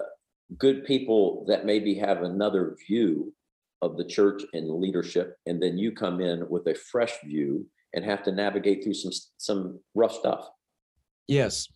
good 0.57 0.83
people 0.83 1.45
that 1.47 1.67
maybe 1.67 1.93
have 1.93 2.23
another 2.23 2.75
view 2.87 3.31
of 3.83 3.97
the 3.97 4.05
church 4.05 4.41
and 4.53 4.81
leadership, 4.81 5.37
and 5.45 5.61
then 5.61 5.77
you 5.77 5.91
come 5.91 6.21
in 6.21 6.49
with 6.49 6.65
a 6.67 6.73
fresh 6.73 7.13
view 7.23 7.67
and 7.93 8.03
have 8.05 8.23
to 8.23 8.31
navigate 8.31 8.83
through 8.83 8.93
some 8.93 9.11
some 9.37 9.79
rough 9.95 10.13
stuff. 10.13 10.49
Yes. 11.27 11.67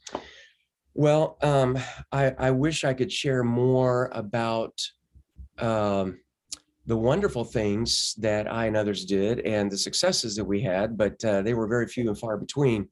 Well, 0.94 1.38
um, 1.44 1.78
I, 2.12 2.34
I 2.40 2.52
wish 2.52 2.84
I 2.84 2.94
could 2.94 3.12
share 3.12 3.44
more 3.44 4.10
about 4.14 4.74
um, 5.60 6.20
the 6.88 6.98
wonderful 6.98 7.44
things 7.44 8.16
that 8.18 8.52
I 8.52 8.66
and 8.66 8.76
others 8.76 9.06
did 9.06 9.42
and 9.42 9.70
the 9.70 9.78
successes 9.78 10.36
that 10.36 10.46
we 10.46 10.62
had, 10.62 10.98
but 10.98 11.24
uh, 11.24 11.44
they 11.44 11.54
were 11.54 11.68
very 11.68 11.86
few 11.86 12.08
and 12.08 12.18
far 12.18 12.38
between. 12.38 12.88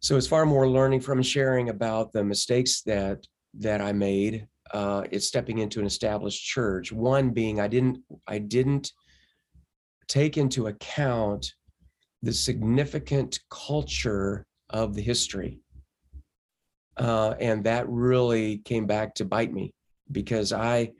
So 0.00 0.16
it's 0.16 0.26
far 0.26 0.46
more 0.46 0.68
learning 0.68 1.00
from 1.00 1.22
sharing 1.22 1.70
about 1.70 2.12
the 2.12 2.22
mistakes 2.22 2.82
that 2.82 3.26
that 3.58 3.80
I 3.80 3.92
made. 3.92 4.46
Uh, 4.72 5.04
it's 5.10 5.26
stepping 5.26 5.58
into 5.58 5.80
an 5.80 5.86
established 5.86 6.44
church. 6.44 6.92
One 6.92 7.30
being 7.30 7.60
I 7.60 7.68
didn't 7.68 7.98
I 8.28 8.38
didn't 8.38 8.92
take 10.06 10.36
into 10.36 10.66
account 10.66 11.54
the 12.24 12.32
significant 12.32 13.38
culture 13.50 14.46
of 14.70 14.94
the 14.94 15.02
history. 15.02 15.60
uh, 16.96 17.34
and 17.40 17.64
that 17.64 17.88
really 17.88 18.58
came 18.58 18.86
back 18.86 19.14
to 19.16 19.24
bite 19.24 19.52
me 19.52 19.72
because 20.12 20.52
I 20.52 20.92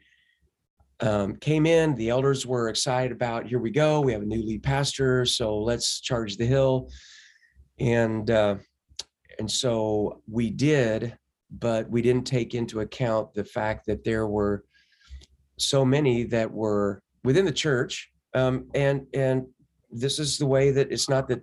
um, 1.00 1.36
came 1.36 1.66
in. 1.66 1.94
The 1.94 2.08
elders 2.08 2.46
were 2.46 2.68
excited 2.68 3.12
about 3.12 3.46
here 3.46 3.58
we 3.58 3.70
go. 3.70 4.00
We 4.00 4.12
have 4.12 4.22
a 4.22 4.26
new 4.26 4.42
lead 4.42 4.62
pastor, 4.62 5.24
so 5.24 5.58
let's 5.58 6.00
charge 6.00 6.36
the 6.36 6.46
hill, 6.46 6.90
and 7.78 8.30
uh, 8.30 8.56
and 9.38 9.50
so 9.50 10.22
we 10.30 10.50
did, 10.50 11.16
but 11.50 11.88
we 11.90 12.02
didn't 12.02 12.26
take 12.26 12.54
into 12.54 12.80
account 12.80 13.34
the 13.34 13.44
fact 13.44 13.86
that 13.86 14.04
there 14.04 14.26
were 14.26 14.64
so 15.58 15.84
many 15.84 16.24
that 16.24 16.50
were 16.50 17.02
within 17.22 17.44
the 17.44 17.52
church, 17.52 18.10
um, 18.34 18.68
and 18.74 19.06
and 19.14 19.46
this 19.94 20.18
is 20.18 20.36
the 20.38 20.46
way 20.46 20.70
that 20.72 20.90
it's 20.92 21.08
not 21.08 21.28
that 21.28 21.40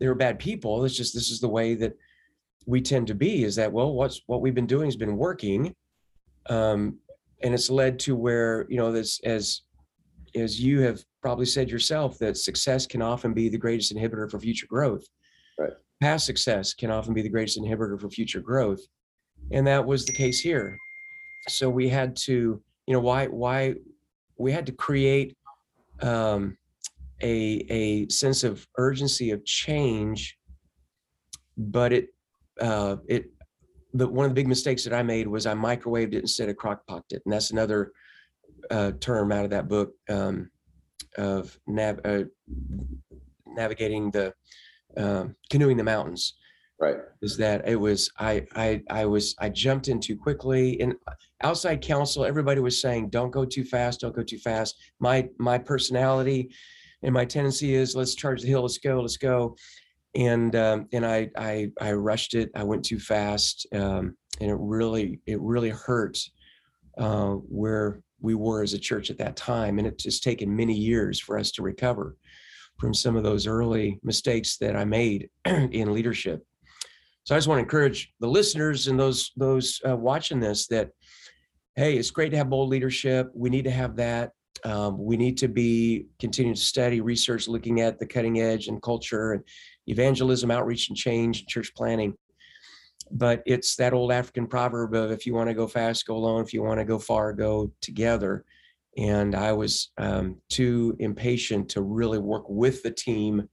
they 0.00 0.08
were 0.08 0.14
bad 0.14 0.38
people. 0.38 0.84
It's 0.84 0.96
just 0.96 1.14
this 1.14 1.30
is 1.30 1.40
the 1.40 1.48
way 1.48 1.74
that 1.76 1.92
we 2.66 2.80
tend 2.80 3.06
to 3.08 3.14
be. 3.14 3.44
Is 3.44 3.56
that 3.56 3.72
well, 3.72 3.92
what's 3.92 4.22
what 4.26 4.40
we've 4.40 4.54
been 4.54 4.66
doing 4.66 4.86
has 4.86 4.96
been 4.96 5.16
working, 5.16 5.74
um, 6.48 6.98
and 7.42 7.54
it's 7.54 7.70
led 7.70 7.98
to 8.00 8.16
where 8.16 8.66
you 8.68 8.78
know 8.78 8.90
this 8.90 9.20
as 9.24 9.62
as 10.34 10.60
you 10.60 10.80
have 10.80 11.04
probably 11.20 11.44
said 11.46 11.70
yourself 11.70 12.18
that 12.18 12.36
success 12.36 12.86
can 12.86 13.02
often 13.02 13.34
be 13.34 13.48
the 13.48 13.58
greatest 13.58 13.94
inhibitor 13.94 14.30
for 14.30 14.40
future 14.40 14.66
growth. 14.66 15.04
Right. 15.58 15.72
Past 16.00 16.26
success 16.26 16.72
can 16.72 16.90
often 16.90 17.12
be 17.14 17.22
the 17.22 17.28
greatest 17.28 17.60
inhibitor 17.60 18.00
for 18.00 18.08
future 18.08 18.40
growth, 18.40 18.80
and 19.52 19.66
that 19.66 19.84
was 19.84 20.06
the 20.06 20.12
case 20.12 20.40
here. 20.40 20.76
So 21.48 21.68
we 21.68 21.88
had 21.88 22.16
to, 22.24 22.62
you 22.86 22.94
know, 22.94 23.00
why 23.00 23.26
why 23.26 23.74
we 24.36 24.50
had 24.52 24.66
to 24.66 24.72
create 24.72 25.36
um, 26.00 26.56
a 27.22 27.66
a 27.70 28.08
sense 28.08 28.44
of 28.44 28.66
urgency 28.78 29.30
of 29.30 29.44
change, 29.44 30.38
but 31.56 31.92
it 31.92 32.08
uh, 32.60 32.96
it 33.08 33.26
the 33.94 34.08
one 34.08 34.24
of 34.24 34.30
the 34.30 34.34
big 34.34 34.48
mistakes 34.48 34.84
that 34.84 34.94
I 34.94 35.02
made 35.02 35.26
was 35.26 35.46
I 35.46 35.54
microwaved 35.54 36.14
it 36.14 36.20
instead 36.20 36.48
of 36.48 36.56
crockpoted 36.56 37.04
it, 37.10 37.22
and 37.24 37.32
that's 37.32 37.50
another 37.50 37.92
uh, 38.70 38.92
term 39.00 39.32
out 39.32 39.44
of 39.44 39.50
that 39.50 39.68
book 39.68 39.92
um, 40.08 40.50
of 41.18 41.58
nav- 41.66 42.00
uh, 42.04 42.24
navigating 43.46 44.10
the 44.10 44.32
um, 44.96 45.36
canoeing 45.50 45.76
the 45.76 45.84
mountains. 45.84 46.34
Right. 46.80 46.96
Is 47.20 47.36
that 47.36 47.68
it 47.68 47.76
was 47.76 48.10
I 48.18 48.44
I 48.56 48.82
I 48.90 49.06
was 49.06 49.36
I 49.38 49.50
jumped 49.50 49.86
in 49.86 50.00
too 50.00 50.16
quickly 50.16 50.80
and 50.80 50.94
outside 51.40 51.80
counsel 51.80 52.24
everybody 52.24 52.60
was 52.60 52.80
saying 52.80 53.10
don't 53.10 53.30
go 53.30 53.44
too 53.44 53.64
fast 53.64 54.00
don't 54.00 54.16
go 54.16 54.24
too 54.24 54.38
fast 54.38 54.74
my 54.98 55.28
my 55.38 55.58
personality 55.58 56.50
and 57.02 57.12
my 57.12 57.24
tendency 57.24 57.74
is 57.74 57.96
let's 57.96 58.14
charge 58.14 58.42
the 58.42 58.48
hill 58.48 58.62
let's 58.62 58.78
go 58.78 59.00
let's 59.00 59.16
go 59.16 59.54
and 60.14 60.54
um, 60.56 60.88
and 60.92 61.06
I, 61.06 61.30
I 61.36 61.70
I 61.80 61.92
rushed 61.92 62.34
it. 62.34 62.50
I 62.54 62.64
went 62.64 62.84
too 62.84 62.98
fast, 62.98 63.66
um, 63.72 64.16
and 64.40 64.50
it 64.50 64.56
really 64.58 65.20
it 65.26 65.40
really 65.40 65.70
hurt 65.70 66.18
uh, 66.98 67.32
where 67.32 68.00
we 68.20 68.34
were 68.34 68.62
as 68.62 68.74
a 68.74 68.78
church 68.78 69.10
at 69.10 69.18
that 69.18 69.36
time, 69.36 69.78
and 69.78 69.86
it's 69.86 70.04
just 70.04 70.22
taken 70.22 70.54
many 70.54 70.74
years 70.74 71.18
for 71.18 71.38
us 71.38 71.50
to 71.52 71.62
recover 71.62 72.16
from 72.78 72.94
some 72.94 73.16
of 73.16 73.22
those 73.22 73.46
early 73.46 73.98
mistakes 74.02 74.58
that 74.58 74.76
I 74.76 74.84
made 74.84 75.30
in 75.44 75.92
leadership. 75.92 76.44
So 77.24 77.34
I 77.34 77.38
just 77.38 77.48
want 77.48 77.58
to 77.58 77.62
encourage 77.62 78.12
the 78.20 78.28
listeners 78.28 78.88
and 78.88 78.98
those 78.98 79.32
those 79.36 79.80
uh, 79.88 79.96
watching 79.96 80.40
this 80.40 80.66
that 80.68 80.90
hey, 81.74 81.96
it's 81.96 82.10
great 82.10 82.28
to 82.30 82.36
have 82.36 82.50
bold 82.50 82.68
leadership. 82.68 83.30
We 83.34 83.48
need 83.48 83.64
to 83.64 83.70
have 83.70 83.96
that. 83.96 84.32
Um, 84.64 84.96
we 84.98 85.16
need 85.16 85.38
to 85.38 85.48
be 85.48 86.06
continuing 86.18 86.54
to 86.54 86.60
study, 86.60 87.00
research, 87.00 87.48
looking 87.48 87.80
at 87.80 87.98
the 87.98 88.06
cutting 88.06 88.40
edge 88.40 88.68
and 88.68 88.80
culture 88.80 89.32
and 89.32 89.42
evangelism, 89.86 90.50
outreach, 90.50 90.88
and 90.88 90.96
change, 90.96 91.40
and 91.40 91.48
church 91.48 91.72
planning. 91.74 92.14
But 93.10 93.42
it's 93.44 93.76
that 93.76 93.92
old 93.92 94.12
African 94.12 94.46
proverb 94.46 94.94
of 94.94 95.10
if 95.10 95.26
you 95.26 95.34
want 95.34 95.48
to 95.48 95.54
go 95.54 95.66
fast, 95.66 96.06
go 96.06 96.16
alone. 96.16 96.42
If 96.42 96.54
you 96.54 96.62
want 96.62 96.78
to 96.78 96.84
go 96.84 96.98
far, 96.98 97.32
go 97.32 97.72
together. 97.80 98.44
And 98.96 99.34
I 99.34 99.52
was 99.52 99.90
um, 99.98 100.36
too 100.48 100.96
impatient 100.98 101.70
to 101.70 101.82
really 101.82 102.18
work 102.18 102.44
with 102.48 102.82
the 102.82 102.90
team 102.90 103.48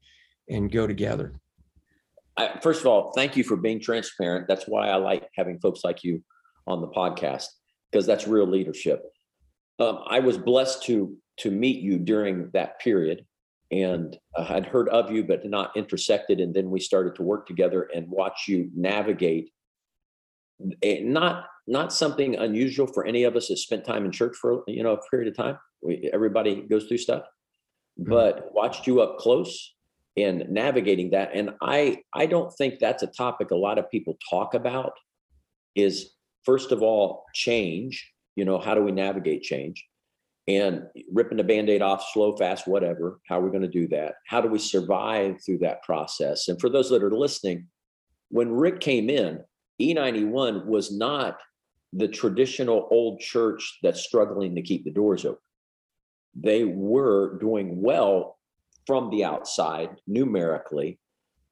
and 0.49 0.71
go 0.71 0.85
together. 0.85 1.33
I, 2.37 2.59
first 2.61 2.81
of 2.81 2.87
all, 2.87 3.11
thank 3.13 3.35
you 3.35 3.43
for 3.43 3.57
being 3.57 3.79
transparent. 3.79 4.47
That's 4.47 4.65
why 4.65 4.89
I 4.89 4.95
like 4.95 5.27
having 5.35 5.59
folks 5.59 5.81
like 5.83 6.03
you 6.03 6.23
on 6.67 6.81
the 6.81 6.87
podcast 6.87 7.47
because 7.91 8.05
that's 8.05 8.27
real 8.27 8.47
leadership. 8.47 9.01
Um, 9.79 9.99
I 10.07 10.19
was 10.19 10.37
blessed 10.37 10.83
to 10.83 11.15
to 11.37 11.51
meet 11.51 11.81
you 11.81 11.97
during 11.97 12.49
that 12.53 12.79
period, 12.79 13.25
and 13.71 14.17
I'd 14.37 14.65
heard 14.65 14.89
of 14.89 15.11
you 15.11 15.23
but 15.23 15.45
not 15.45 15.75
intersected. 15.75 16.39
And 16.39 16.53
then 16.53 16.69
we 16.69 16.79
started 16.79 17.15
to 17.15 17.23
work 17.23 17.47
together 17.47 17.89
and 17.93 18.09
watch 18.09 18.45
you 18.47 18.69
navigate. 18.75 19.51
A, 20.83 21.01
not 21.01 21.45
not 21.65 21.93
something 21.93 22.35
unusual 22.35 22.87
for 22.87 23.05
any 23.05 23.23
of 23.23 23.35
us 23.35 23.47
that 23.47 23.57
spent 23.57 23.85
time 23.85 24.03
in 24.03 24.11
church 24.11 24.35
for 24.35 24.63
you 24.67 24.83
know 24.83 24.93
a 24.93 25.09
period 25.09 25.29
of 25.29 25.37
time. 25.37 25.57
We, 25.81 26.09
everybody 26.11 26.63
goes 26.69 26.85
through 26.87 26.97
stuff, 26.97 27.23
mm-hmm. 27.97 28.09
but 28.09 28.53
watched 28.53 28.85
you 28.85 29.01
up 29.01 29.17
close 29.17 29.75
and 30.17 30.49
navigating 30.49 31.11
that. 31.11 31.31
And 31.33 31.51
I 31.61 31.99
I 32.13 32.25
don't 32.25 32.51
think 32.57 32.79
that's 32.79 33.03
a 33.03 33.07
topic 33.07 33.51
a 33.51 33.55
lot 33.55 33.77
of 33.77 33.89
people 33.89 34.17
talk 34.29 34.53
about. 34.53 34.93
Is 35.75 36.11
first 36.43 36.73
of 36.73 36.81
all 36.81 37.23
change 37.33 38.11
you 38.35 38.45
know 38.45 38.59
how 38.59 38.75
do 38.75 38.81
we 38.81 38.91
navigate 38.91 39.43
change? 39.43 39.85
And 40.47 40.83
ripping 41.11 41.37
the 41.37 41.43
band-aid 41.43 41.83
off 41.83 42.03
slow 42.11 42.35
fast 42.35 42.67
whatever 42.67 43.19
how 43.27 43.39
are 43.39 43.43
we 43.43 43.51
going 43.51 43.61
to 43.61 43.67
do 43.67 43.87
that? 43.89 44.15
How 44.25 44.41
do 44.41 44.49
we 44.49 44.59
survive 44.59 45.41
through 45.43 45.59
that 45.59 45.83
process? 45.83 46.47
And 46.47 46.59
for 46.59 46.69
those 46.69 46.89
that 46.89 47.03
are 47.03 47.11
listening 47.11 47.67
when 48.29 48.51
rick 48.51 48.79
came 48.79 49.09
in 49.09 49.39
e91 49.81 50.65
was 50.65 50.95
not 50.95 51.39
the 51.93 52.07
traditional 52.07 52.87
old 52.91 53.19
church 53.19 53.79
that's 53.81 54.01
struggling 54.01 54.55
to 54.55 54.61
keep 54.61 54.83
the 54.83 54.91
doors 54.91 55.25
open. 55.25 55.39
They 56.35 56.63
were 56.63 57.39
doing 57.39 57.81
well 57.81 58.37
from 58.85 59.09
the 59.09 59.25
outside 59.25 59.89
numerically 60.07 60.99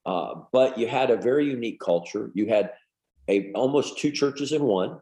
uh, 0.08 0.36
but 0.54 0.78
you 0.78 0.88
had 0.88 1.12
a 1.12 1.18
very 1.18 1.50
unique 1.50 1.82
culture. 1.82 2.32
You 2.34 2.48
had 2.48 2.72
a 3.28 3.52
almost 3.52 4.00
two 4.00 4.10
churches 4.10 4.54
in 4.54 4.64
one 4.64 5.00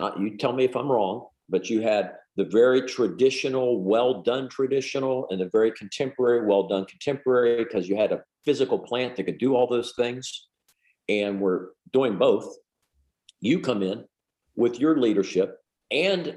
not 0.00 0.20
you 0.20 0.36
tell 0.36 0.52
me 0.52 0.64
if 0.64 0.76
I'm 0.76 0.90
wrong, 0.90 1.26
but 1.48 1.70
you 1.70 1.80
had 1.80 2.12
the 2.36 2.44
very 2.44 2.82
traditional, 2.82 3.82
well 3.82 4.22
done 4.22 4.48
traditional, 4.48 5.26
and 5.30 5.40
the 5.40 5.48
very 5.48 5.72
contemporary, 5.72 6.46
well 6.46 6.68
done 6.68 6.84
contemporary, 6.84 7.64
because 7.64 7.88
you 7.88 7.96
had 7.96 8.12
a 8.12 8.22
physical 8.44 8.78
plant 8.78 9.16
that 9.16 9.24
could 9.24 9.38
do 9.38 9.54
all 9.54 9.66
those 9.66 9.92
things. 9.96 10.48
And 11.08 11.40
we're 11.40 11.68
doing 11.92 12.18
both. 12.18 12.54
You 13.40 13.60
come 13.60 13.82
in 13.82 14.04
with 14.56 14.80
your 14.80 14.98
leadership 14.98 15.58
and 15.90 16.36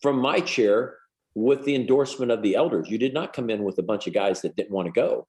from 0.00 0.18
my 0.18 0.40
chair 0.40 0.96
with 1.34 1.64
the 1.64 1.74
endorsement 1.74 2.30
of 2.30 2.42
the 2.42 2.54
elders. 2.54 2.88
You 2.88 2.98
did 2.98 3.12
not 3.12 3.32
come 3.32 3.50
in 3.50 3.64
with 3.64 3.78
a 3.78 3.82
bunch 3.82 4.06
of 4.06 4.14
guys 4.14 4.42
that 4.42 4.54
didn't 4.54 4.70
want 4.70 4.86
to 4.86 4.92
go. 4.92 5.26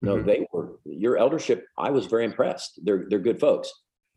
No, 0.00 0.16
mm-hmm. 0.16 0.26
they 0.26 0.46
were 0.52 0.78
your 0.84 1.16
eldership. 1.16 1.66
I 1.78 1.90
was 1.90 2.06
very 2.06 2.24
impressed. 2.24 2.80
They're 2.82 3.06
they're 3.08 3.18
good 3.18 3.40
folks. 3.40 3.72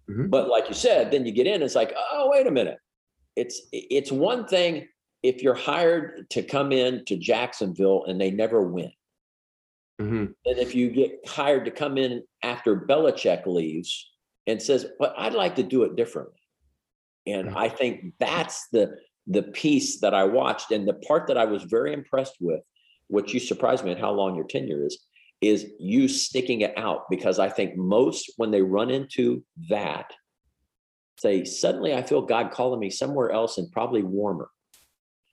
Mm-hmm. 0.09 0.27
But 0.27 0.47
like 0.49 0.67
you 0.69 0.75
said, 0.75 1.11
then 1.11 1.25
you 1.25 1.31
get 1.31 1.47
in, 1.47 1.61
it's 1.61 1.75
like, 1.75 1.93
oh, 2.11 2.29
wait 2.31 2.47
a 2.47 2.51
minute. 2.51 2.77
It's 3.37 3.61
it's 3.71 4.11
one 4.11 4.47
thing 4.47 4.87
if 5.23 5.41
you're 5.41 5.53
hired 5.53 6.29
to 6.31 6.43
come 6.43 6.71
in 6.71 7.05
to 7.05 7.15
Jacksonville 7.15 8.05
and 8.05 8.19
they 8.19 8.31
never 8.31 8.61
win. 8.61 8.91
Mm-hmm. 10.01 10.25
And 10.45 10.59
if 10.59 10.75
you 10.75 10.89
get 10.89 11.19
hired 11.27 11.65
to 11.65 11.71
come 11.71 11.97
in 11.97 12.23
after 12.43 12.75
Belichick 12.75 13.45
leaves 13.45 14.09
and 14.45 14.61
says, 14.61 14.85
but 14.99 15.13
I'd 15.17 15.33
like 15.33 15.55
to 15.55 15.63
do 15.63 15.83
it 15.83 15.95
differently. 15.95 16.39
And 17.25 17.49
mm-hmm. 17.49 17.57
I 17.57 17.69
think 17.69 18.13
that's 18.19 18.67
the 18.71 18.97
the 19.27 19.43
piece 19.43 19.99
that 19.99 20.13
I 20.13 20.23
watched. 20.23 20.71
And 20.71 20.87
the 20.87 20.93
part 20.93 21.27
that 21.27 21.37
I 21.37 21.45
was 21.45 21.63
very 21.63 21.93
impressed 21.93 22.37
with, 22.39 22.61
what 23.07 23.33
you 23.33 23.39
surprised 23.39 23.83
me 23.83 23.91
at 23.91 23.99
how 23.99 24.11
long 24.11 24.35
your 24.35 24.47
tenure 24.47 24.85
is, 24.85 24.97
is 25.41 25.67
you 25.79 26.07
sticking 26.07 26.61
it 26.61 26.73
out 26.77 27.09
because 27.09 27.37
I 27.37 27.49
think 27.49 27.75
most 27.75 28.31
when 28.37 28.51
they 28.51 28.61
run 28.61 28.89
into 28.89 29.43
that 29.69 30.11
say 31.17 31.43
suddenly 31.43 31.93
I 31.93 32.03
feel 32.03 32.21
God 32.21 32.51
calling 32.51 32.79
me 32.79 32.89
somewhere 32.89 33.31
else 33.31 33.57
and 33.57 33.71
probably 33.71 34.03
warmer. 34.03 34.49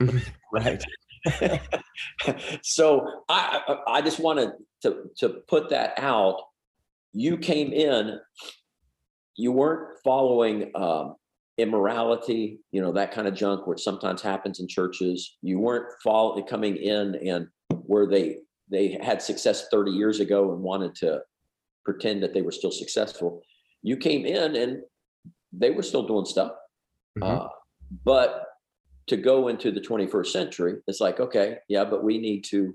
right. 0.53 0.83
so 2.62 3.23
I 3.29 3.79
I 3.87 4.03
just 4.03 4.21
wanted 4.21 4.53
to 4.83 5.11
to 5.19 5.29
put 5.49 5.71
that 5.71 5.95
out. 5.99 6.41
You 7.12 7.38
came 7.38 7.73
in, 7.73 8.19
you 9.37 9.53
weren't 9.53 9.99
following 10.03 10.71
um, 10.75 11.14
immorality, 11.57 12.59
you 12.73 12.83
know 12.83 12.93
that 12.93 13.12
kind 13.12 13.29
of 13.29 13.35
junk, 13.35 13.67
which 13.67 13.83
sometimes 13.83 14.21
happens 14.21 14.61
in 14.61 14.69
churches. 14.69 15.37
You 15.43 15.59
weren't 15.59 15.87
follow, 16.03 16.43
coming 16.43 16.76
in 16.76 17.14
and 17.26 17.49
where 17.87 18.07
they 18.07 18.38
they 18.71 18.99
had 19.03 19.23
success 19.23 19.69
30 19.71 19.93
years 19.93 20.21
ago 20.21 20.53
and 20.53 20.62
wanted 20.62 20.95
to 20.97 21.21
pretend 21.85 22.23
that 22.23 22.33
they 22.33 22.43
were 22.43 22.50
still 22.50 22.71
successful. 22.71 23.43
You 23.83 23.97
came 23.97 24.25
in 24.25 24.57
and 24.57 24.83
they 25.56 25.70
were 25.70 25.82
still 25.82 26.06
doing 26.06 26.25
stuff. 26.25 26.52
Mm-hmm. 27.18 27.23
Uh, 27.23 27.49
but 28.04 28.46
to 29.06 29.16
go 29.16 29.49
into 29.49 29.70
the 29.70 29.80
21st 29.80 30.26
century, 30.26 30.75
it's 30.87 31.00
like, 31.00 31.20
okay, 31.20 31.58
yeah, 31.68 31.84
but 31.84 32.02
we 32.02 32.18
need 32.18 32.42
to 32.44 32.75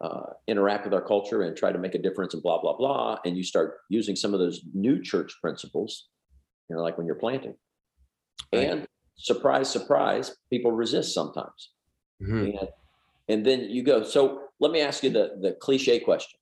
uh, 0.00 0.32
interact 0.46 0.84
with 0.84 0.94
our 0.94 1.02
culture 1.02 1.42
and 1.42 1.56
try 1.56 1.72
to 1.72 1.78
make 1.78 1.94
a 1.94 1.98
difference 1.98 2.34
and 2.34 2.42
blah, 2.42 2.60
blah, 2.60 2.76
blah. 2.76 3.18
And 3.24 3.36
you 3.36 3.42
start 3.42 3.78
using 3.88 4.14
some 4.14 4.32
of 4.32 4.40
those 4.40 4.62
new 4.72 5.02
church 5.02 5.34
principles 5.40 6.08
you 6.68 6.76
know, 6.76 6.82
like 6.82 6.98
when 6.98 7.06
you're 7.06 7.16
planting. 7.16 7.54
Right. 8.52 8.68
And 8.68 8.86
surprise, 9.16 9.70
surprise, 9.70 10.36
people 10.50 10.72
resist 10.72 11.14
sometimes. 11.14 11.70
Mm-hmm. 12.22 12.58
And, 12.58 12.68
and 13.28 13.46
then 13.46 13.60
you 13.70 13.82
go, 13.82 14.02
so 14.02 14.42
let 14.60 14.72
me 14.72 14.80
ask 14.80 15.02
you 15.02 15.10
the, 15.10 15.36
the 15.40 15.52
cliche 15.60 16.00
question. 16.00 16.38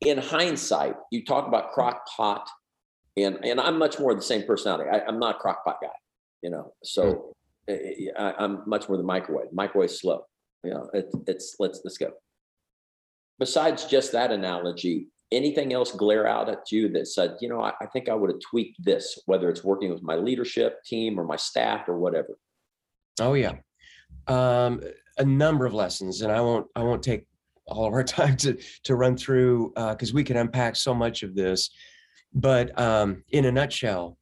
In 0.00 0.18
hindsight, 0.18 0.96
you 1.10 1.24
talk 1.24 1.46
about 1.46 1.72
crock 1.72 2.06
pot, 2.06 2.48
and, 3.16 3.44
and 3.44 3.60
I'm 3.60 3.78
much 3.78 3.98
more 3.98 4.14
the 4.14 4.22
same 4.22 4.44
personality. 4.44 4.90
I, 4.90 5.08
am 5.08 5.18
not 5.18 5.36
a 5.36 5.38
crock 5.38 5.64
pot 5.64 5.78
guy, 5.80 5.88
you 6.42 6.50
know, 6.50 6.72
so 6.82 7.34
mm-hmm. 7.68 8.22
I, 8.22 8.44
am 8.44 8.62
much 8.66 8.88
more 8.88 8.96
the 8.96 9.04
microwave. 9.04 9.52
Microwave 9.52 9.90
slow, 9.90 10.24
you 10.64 10.70
know, 10.70 10.90
it, 10.92 11.06
it's 11.26 11.56
let's 11.58 11.80
let's 11.84 11.98
go. 11.98 12.10
Besides 13.38 13.84
just 13.86 14.12
that 14.12 14.30
analogy, 14.30 15.08
anything 15.32 15.72
else 15.72 15.92
glare 15.92 16.26
out 16.26 16.48
at 16.48 16.70
you 16.70 16.88
that 16.90 17.08
said, 17.08 17.36
you 17.40 17.48
know, 17.48 17.60
I, 17.60 17.72
I 17.80 17.86
think 17.86 18.08
I 18.08 18.14
would 18.14 18.30
have 18.30 18.40
tweaked 18.40 18.82
this, 18.82 19.20
whether 19.26 19.48
it's 19.48 19.64
working 19.64 19.90
with 19.90 20.02
my 20.02 20.16
leadership 20.16 20.82
team 20.84 21.18
or 21.18 21.24
my 21.24 21.36
staff 21.36 21.88
or 21.88 21.98
whatever? 21.98 22.38
Oh 23.20 23.34
yeah, 23.34 23.54
um, 24.26 24.80
a 25.18 25.24
number 25.24 25.66
of 25.66 25.74
lessons, 25.74 26.22
and 26.22 26.32
I 26.32 26.40
won't 26.40 26.66
I 26.74 26.82
won't 26.82 27.02
take 27.02 27.26
all 27.66 27.86
of 27.86 27.92
our 27.92 28.04
time 28.04 28.36
to 28.38 28.58
to 28.84 28.96
run 28.96 29.16
through 29.16 29.72
because 29.74 30.10
uh, 30.10 30.14
we 30.14 30.24
can 30.24 30.36
unpack 30.36 30.76
so 30.76 30.94
much 30.94 31.22
of 31.22 31.34
this. 31.34 31.70
But 32.34 32.78
um, 32.78 33.22
in 33.30 33.44
a 33.44 33.52
nutshell, 33.52 34.18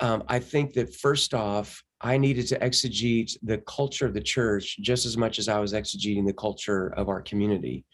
um, 0.00 0.24
I 0.28 0.38
think 0.38 0.74
that 0.74 0.94
first 0.94 1.34
off, 1.34 1.82
I 2.00 2.18
needed 2.18 2.46
to 2.48 2.58
exegete 2.58 3.36
the 3.42 3.58
culture 3.58 4.06
of 4.06 4.12
the 4.12 4.20
church 4.20 4.76
just 4.80 5.06
as 5.06 5.16
much 5.16 5.38
as 5.38 5.48
I 5.48 5.58
was 5.58 5.72
exegeting 5.72 6.26
the 6.26 6.34
culture 6.34 6.88
of 6.96 7.08
our 7.08 7.22
community. 7.22 7.84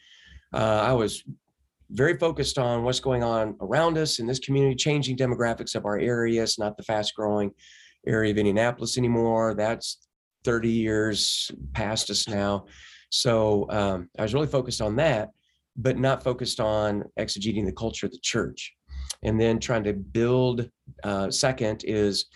Uh, 0.52 0.82
I 0.84 0.92
was 0.92 1.22
very 1.90 2.16
focused 2.16 2.58
on 2.58 2.82
what's 2.82 3.00
going 3.00 3.22
on 3.22 3.56
around 3.60 3.98
us 3.98 4.18
in 4.18 4.26
this 4.26 4.38
community, 4.38 4.74
changing 4.74 5.16
demographics 5.16 5.74
of 5.74 5.84
our 5.84 5.98
area. 5.98 6.42
It's 6.42 6.58
not 6.58 6.76
the 6.76 6.82
fast 6.82 7.14
growing 7.14 7.52
area 8.06 8.32
of 8.32 8.38
Indianapolis 8.38 8.98
anymore. 8.98 9.54
That's 9.54 9.98
30 10.44 10.68
years 10.70 11.50
past 11.74 12.10
us 12.10 12.28
now. 12.28 12.66
So 13.10 13.66
um, 13.70 14.08
I 14.18 14.22
was 14.22 14.34
really 14.34 14.46
focused 14.46 14.80
on 14.80 14.96
that, 14.96 15.30
but 15.76 15.98
not 15.98 16.22
focused 16.22 16.60
on 16.60 17.04
exegeting 17.18 17.66
the 17.66 17.72
culture 17.72 18.06
of 18.06 18.12
the 18.12 18.20
church. 18.22 18.72
And 19.22 19.40
then 19.40 19.58
trying 19.58 19.84
to 19.84 19.92
build, 19.92 20.68
uh, 21.04 21.30
second 21.30 21.84
is 21.84 22.26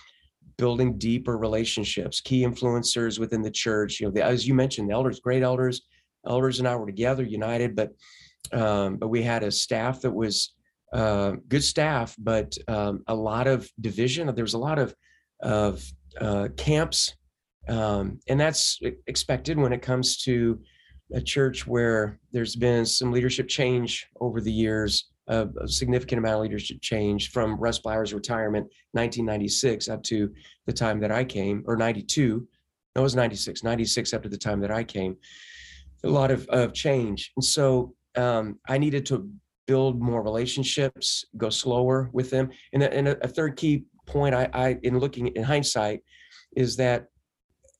building 0.56 0.99
deeper 0.99 1.37
relationships, 1.37 2.21
key 2.21 2.44
influencers 2.44 3.18
within 3.18 3.42
the 3.42 3.50
church. 3.50 4.00
You 4.00 4.06
know, 4.06 4.12
the, 4.12 4.25
as 4.25 4.47
you 4.47 4.54
mentioned, 4.54 4.88
the 4.88 4.94
elders, 4.94 5.21
great 5.21 5.42
elders, 5.42 5.83
elders 6.26 6.59
and 6.59 6.68
I 6.68 6.76
were 6.76 6.87
together, 6.87 7.23
united, 7.23 7.75
but 7.75 7.90
um, 8.52 8.97
but 8.97 9.09
we 9.09 9.23
had 9.23 9.42
a 9.42 9.50
staff 9.50 10.02
that 10.02 10.11
was 10.11 10.54
uh, 10.92 11.33
good 11.49 11.64
staff, 11.64 12.14
but 12.18 12.56
um, 12.68 13.02
a 13.09 13.14
lot 13.14 13.47
of 13.47 13.71
division. 13.80 14.33
There 14.35 14.44
was 14.44 14.54
a 14.54 14.59
lot 14.59 14.78
of 14.78 14.94
of 15.40 15.85
uh, 16.21 16.49
camps, 16.56 17.16
um, 17.68 18.21
and 18.28 18.38
that's 18.38 18.80
expected 19.06 19.59
when 19.59 19.73
it 19.73 19.83
comes 19.83 20.18
to 20.25 20.61
a 21.12 21.21
church 21.21 21.66
where 21.66 22.18
there's 22.33 22.56
been 22.56 22.87
some 22.87 23.12
leadership 23.12 23.49
change 23.49 24.06
over 24.21 24.40
the 24.40 24.52
years. 24.52 25.11
A 25.28 25.49
significant 25.66 26.19
amount 26.19 26.37
of 26.37 26.43
leadership 26.43 26.78
change 26.83 27.31
from 27.31 27.57
Russ 27.57 27.78
Blowers' 27.78 28.12
retirement, 28.12 28.66
1996, 28.93 29.88
up 29.88 30.02
to 30.04 30.31
the 30.66 30.73
time 30.73 31.00
that 31.00 31.11
I 31.11 31.25
came, 31.25 31.64
or 31.66 31.76
92. 31.76 32.47
No, 32.95 33.00
it 33.00 33.02
was 33.02 33.16
96, 33.16 33.64
96 33.64 34.12
up 34.12 34.23
to 34.23 34.28
the 34.28 34.37
time 34.37 34.61
that 34.61 34.71
I 34.71 34.85
came. 34.85 35.16
A 36.04 36.09
lot 36.09 36.31
of, 36.31 36.47
of 36.49 36.75
change. 36.75 37.33
And 37.37 37.45
so 37.45 37.95
um, 38.16 38.59
I 38.69 38.78
needed 38.78 39.07
to 39.07 39.28
build 39.66 40.00
more 40.00 40.23
relationships, 40.23 41.25
go 41.37 41.50
slower 41.50 42.11
with 42.12 42.31
them. 42.31 42.50
And, 42.73 42.83
a, 42.83 42.93
and 42.93 43.09
a, 43.09 43.28
third 43.28 43.57
key 43.57 43.85
point 44.07 44.35
I, 44.35 44.49
I, 44.52 44.78
in 44.83 44.99
looking 44.99 45.28
in 45.28 45.43
hindsight, 45.43 46.00
is 46.57 46.76
that 46.76 47.07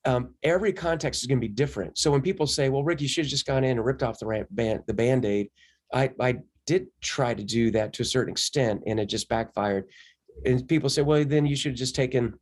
um, 0.05 0.35
every 0.43 0.73
context 0.73 1.23
is 1.23 1.27
going 1.27 1.39
to 1.39 1.47
be 1.47 1.53
different. 1.53 1.99
So 1.99 2.11
when 2.11 2.21
people 2.21 2.47
say, 2.47 2.69
"Well, 2.69 2.85
Rick, 2.85 3.01
you 3.01 3.09
should 3.09 3.25
have 3.25 3.31
just 3.31 3.47
gone 3.47 3.65
in 3.65 3.73
and 3.73 3.85
ripped 3.85 4.03
off 4.03 4.19
the 4.19 4.47
band, 4.51 4.83
the 4.87 4.95
band 4.95 5.25
aid," 5.25 5.49
I, 5.93 6.11
I 6.21 6.37
did 6.67 6.87
try 7.01 7.35
to 7.35 7.43
do 7.43 7.71
that 7.73 7.93
to 7.95 8.03
a 8.03 8.07
certain 8.07 8.33
extent, 8.33 8.83
and 8.87 8.99
it 8.99 9.07
just 9.07 9.29
backfired. 9.29 9.85
And 10.45 10.67
people 10.67 10.89
say, 10.89 11.03
"Well, 11.03 11.25
then 11.25 11.47
you 11.47 11.57
should 11.57 11.73
have 11.73 11.79
just 11.79 11.95
taken." 11.95 12.35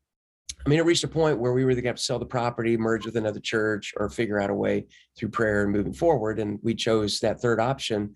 I 0.65 0.69
mean, 0.69 0.79
it 0.79 0.85
reached 0.85 1.03
a 1.03 1.09
point 1.09 1.41
where 1.41 1.53
we 1.53 1.65
were 1.65 1.73
going 1.73 1.83
to 1.83 1.89
have 1.89 1.97
to 1.97 2.03
sell 2.03 2.21
the 2.21 2.27
property, 2.27 2.77
merge 2.77 3.05
with 3.05 3.17
another 3.17 3.41
church, 3.41 3.93
or 3.97 4.09
figure 4.09 4.41
out 4.41 4.51
a 4.51 4.55
way 4.55 4.87
through 5.17 5.31
prayer 5.31 5.65
and 5.65 5.73
moving 5.73 5.93
forward. 5.93 6.39
And 6.39 6.61
we 6.63 6.75
chose 6.75 7.19
that 7.21 7.41
third 7.41 7.59
option. 7.59 8.15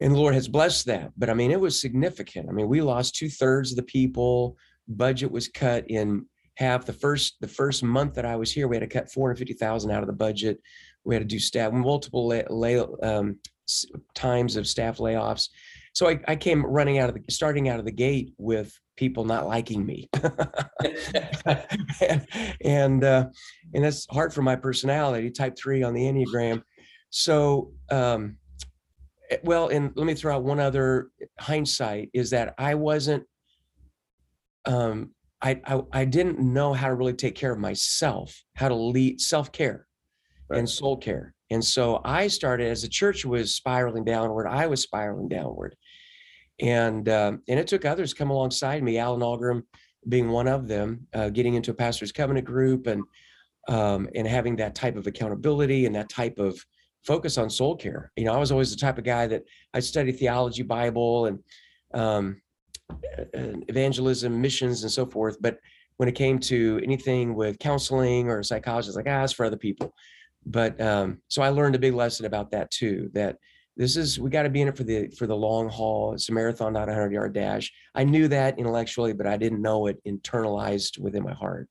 And 0.00 0.12
the 0.12 0.18
Lord 0.18 0.34
has 0.34 0.48
blessed 0.48 0.86
that. 0.86 1.12
But 1.16 1.30
I 1.30 1.34
mean, 1.34 1.50
it 1.50 1.60
was 1.60 1.80
significant. 1.80 2.48
I 2.48 2.52
mean, 2.52 2.68
we 2.68 2.82
lost 2.82 3.14
two 3.14 3.28
thirds 3.28 3.70
of 3.70 3.76
the 3.76 3.84
people. 3.84 4.56
Budget 4.88 5.30
was 5.30 5.48
cut 5.48 5.88
in 5.88 6.26
half. 6.56 6.84
The 6.84 6.92
first 6.92 7.36
the 7.40 7.48
first 7.48 7.82
month 7.82 8.14
that 8.14 8.26
I 8.26 8.36
was 8.36 8.52
here, 8.52 8.68
we 8.68 8.76
had 8.76 8.80
to 8.80 8.86
cut 8.98 9.10
four 9.10 9.28
hundred 9.28 9.38
fifty 9.38 9.54
thousand 9.54 9.92
out 9.92 10.02
of 10.02 10.08
the 10.08 10.12
budget. 10.12 10.60
We 11.04 11.14
had 11.14 11.22
to 11.22 11.28
do 11.28 11.38
staff 11.38 11.72
multiple 11.72 12.26
lay, 12.26 12.44
lay, 12.50 12.78
um, 12.78 13.38
times 14.14 14.56
of 14.56 14.66
staff 14.66 14.98
layoffs. 14.98 15.48
So 15.94 16.08
I, 16.08 16.20
I 16.26 16.36
came 16.36 16.64
running 16.64 16.98
out 16.98 17.08
of 17.08 17.14
the 17.14 17.22
starting 17.30 17.68
out 17.68 17.78
of 17.78 17.84
the 17.84 17.92
gate 17.92 18.32
with 18.38 18.72
people 18.96 19.24
not 19.24 19.46
liking 19.46 19.84
me 19.84 20.08
and 20.14 20.26
and, 22.64 23.04
uh, 23.04 23.26
and 23.74 23.84
that's 23.84 24.06
hard 24.10 24.32
for 24.32 24.42
my 24.42 24.56
personality 24.56 25.30
type 25.30 25.56
three 25.56 25.82
on 25.82 25.94
the 25.94 26.02
enneagram 26.02 26.62
so 27.10 27.72
um, 27.90 28.36
eh, 29.30 29.38
well 29.44 29.68
and 29.68 29.92
let 29.96 30.06
me 30.06 30.14
throw 30.14 30.34
out 30.34 30.44
one 30.44 30.60
other 30.60 31.10
hindsight 31.40 32.10
is 32.12 32.30
that 32.30 32.54
i 32.58 32.74
wasn't 32.74 33.24
um, 34.64 35.10
I, 35.40 35.60
I, 35.64 35.82
I 35.92 36.04
didn't 36.04 36.38
know 36.38 36.72
how 36.72 36.86
to 36.86 36.94
really 36.94 37.14
take 37.14 37.34
care 37.34 37.52
of 37.52 37.58
myself 37.58 38.44
how 38.54 38.68
to 38.68 38.74
lead 38.74 39.20
self-care 39.20 39.86
right. 40.48 40.58
and 40.58 40.68
soul 40.68 40.96
care 40.96 41.34
and 41.52 41.64
so 41.64 42.00
i 42.04 42.26
started 42.26 42.66
as 42.66 42.82
the 42.82 42.88
church 42.88 43.24
was 43.24 43.54
spiraling 43.54 44.04
downward 44.04 44.46
i 44.46 44.66
was 44.66 44.82
spiraling 44.82 45.28
downward 45.28 45.76
and 46.62 47.08
uh, 47.08 47.32
and 47.48 47.58
it 47.58 47.66
took 47.66 47.84
others 47.84 48.14
come 48.14 48.30
alongside 48.30 48.82
me, 48.82 48.98
Alan 48.98 49.20
Ahlgrim 49.20 49.64
being 50.08 50.30
one 50.30 50.48
of 50.48 50.68
them, 50.68 51.06
uh, 51.14 51.28
getting 51.28 51.54
into 51.54 51.70
a 51.70 51.74
pastor's 51.74 52.12
covenant 52.12 52.46
group 52.46 52.86
and 52.86 53.02
um, 53.68 54.08
and 54.14 54.26
having 54.26 54.56
that 54.56 54.74
type 54.74 54.96
of 54.96 55.06
accountability 55.06 55.86
and 55.86 55.94
that 55.94 56.08
type 56.08 56.38
of 56.38 56.64
focus 57.04 57.36
on 57.36 57.50
soul 57.50 57.76
care. 57.76 58.12
You 58.16 58.24
know, 58.24 58.32
I 58.32 58.38
was 58.38 58.52
always 58.52 58.70
the 58.70 58.76
type 58.76 58.98
of 58.98 59.04
guy 59.04 59.26
that 59.26 59.42
I 59.74 59.80
studied 59.80 60.18
theology, 60.18 60.62
Bible, 60.62 61.26
and 61.26 61.38
um, 61.94 62.40
evangelism, 63.34 64.40
missions, 64.40 64.82
and 64.82 64.92
so 64.92 65.04
forth. 65.06 65.38
But 65.40 65.58
when 65.96 66.08
it 66.08 66.14
came 66.14 66.38
to 66.40 66.80
anything 66.82 67.34
with 67.34 67.58
counseling 67.58 68.28
or 68.28 68.42
psychology, 68.42 68.88
it's 68.88 68.96
like, 68.96 69.06
ah, 69.08 69.24
it's 69.24 69.32
for 69.32 69.46
other 69.46 69.56
people. 69.56 69.94
But 70.44 70.80
um, 70.80 71.18
so 71.28 71.42
I 71.42 71.48
learned 71.50 71.74
a 71.74 71.78
big 71.78 71.94
lesson 71.94 72.26
about 72.26 72.50
that 72.50 72.70
too. 72.70 73.10
That 73.14 73.36
this 73.76 73.96
is 73.96 74.20
we 74.20 74.30
got 74.30 74.42
to 74.42 74.50
be 74.50 74.60
in 74.60 74.68
it 74.68 74.76
for 74.76 74.84
the 74.84 75.08
for 75.08 75.26
the 75.26 75.36
long 75.36 75.68
haul. 75.68 76.14
It's 76.14 76.28
a 76.28 76.32
marathon 76.32 76.72
not 76.72 76.88
a 76.88 76.92
100 76.92 77.12
yard 77.12 77.32
dash. 77.32 77.72
I 77.94 78.04
knew 78.04 78.28
that 78.28 78.58
intellectually 78.58 79.12
but 79.12 79.26
i 79.26 79.36
didn't 79.36 79.62
know 79.62 79.86
it 79.86 80.00
internalized 80.06 80.98
within 80.98 81.22
my 81.22 81.32
heart. 81.32 81.68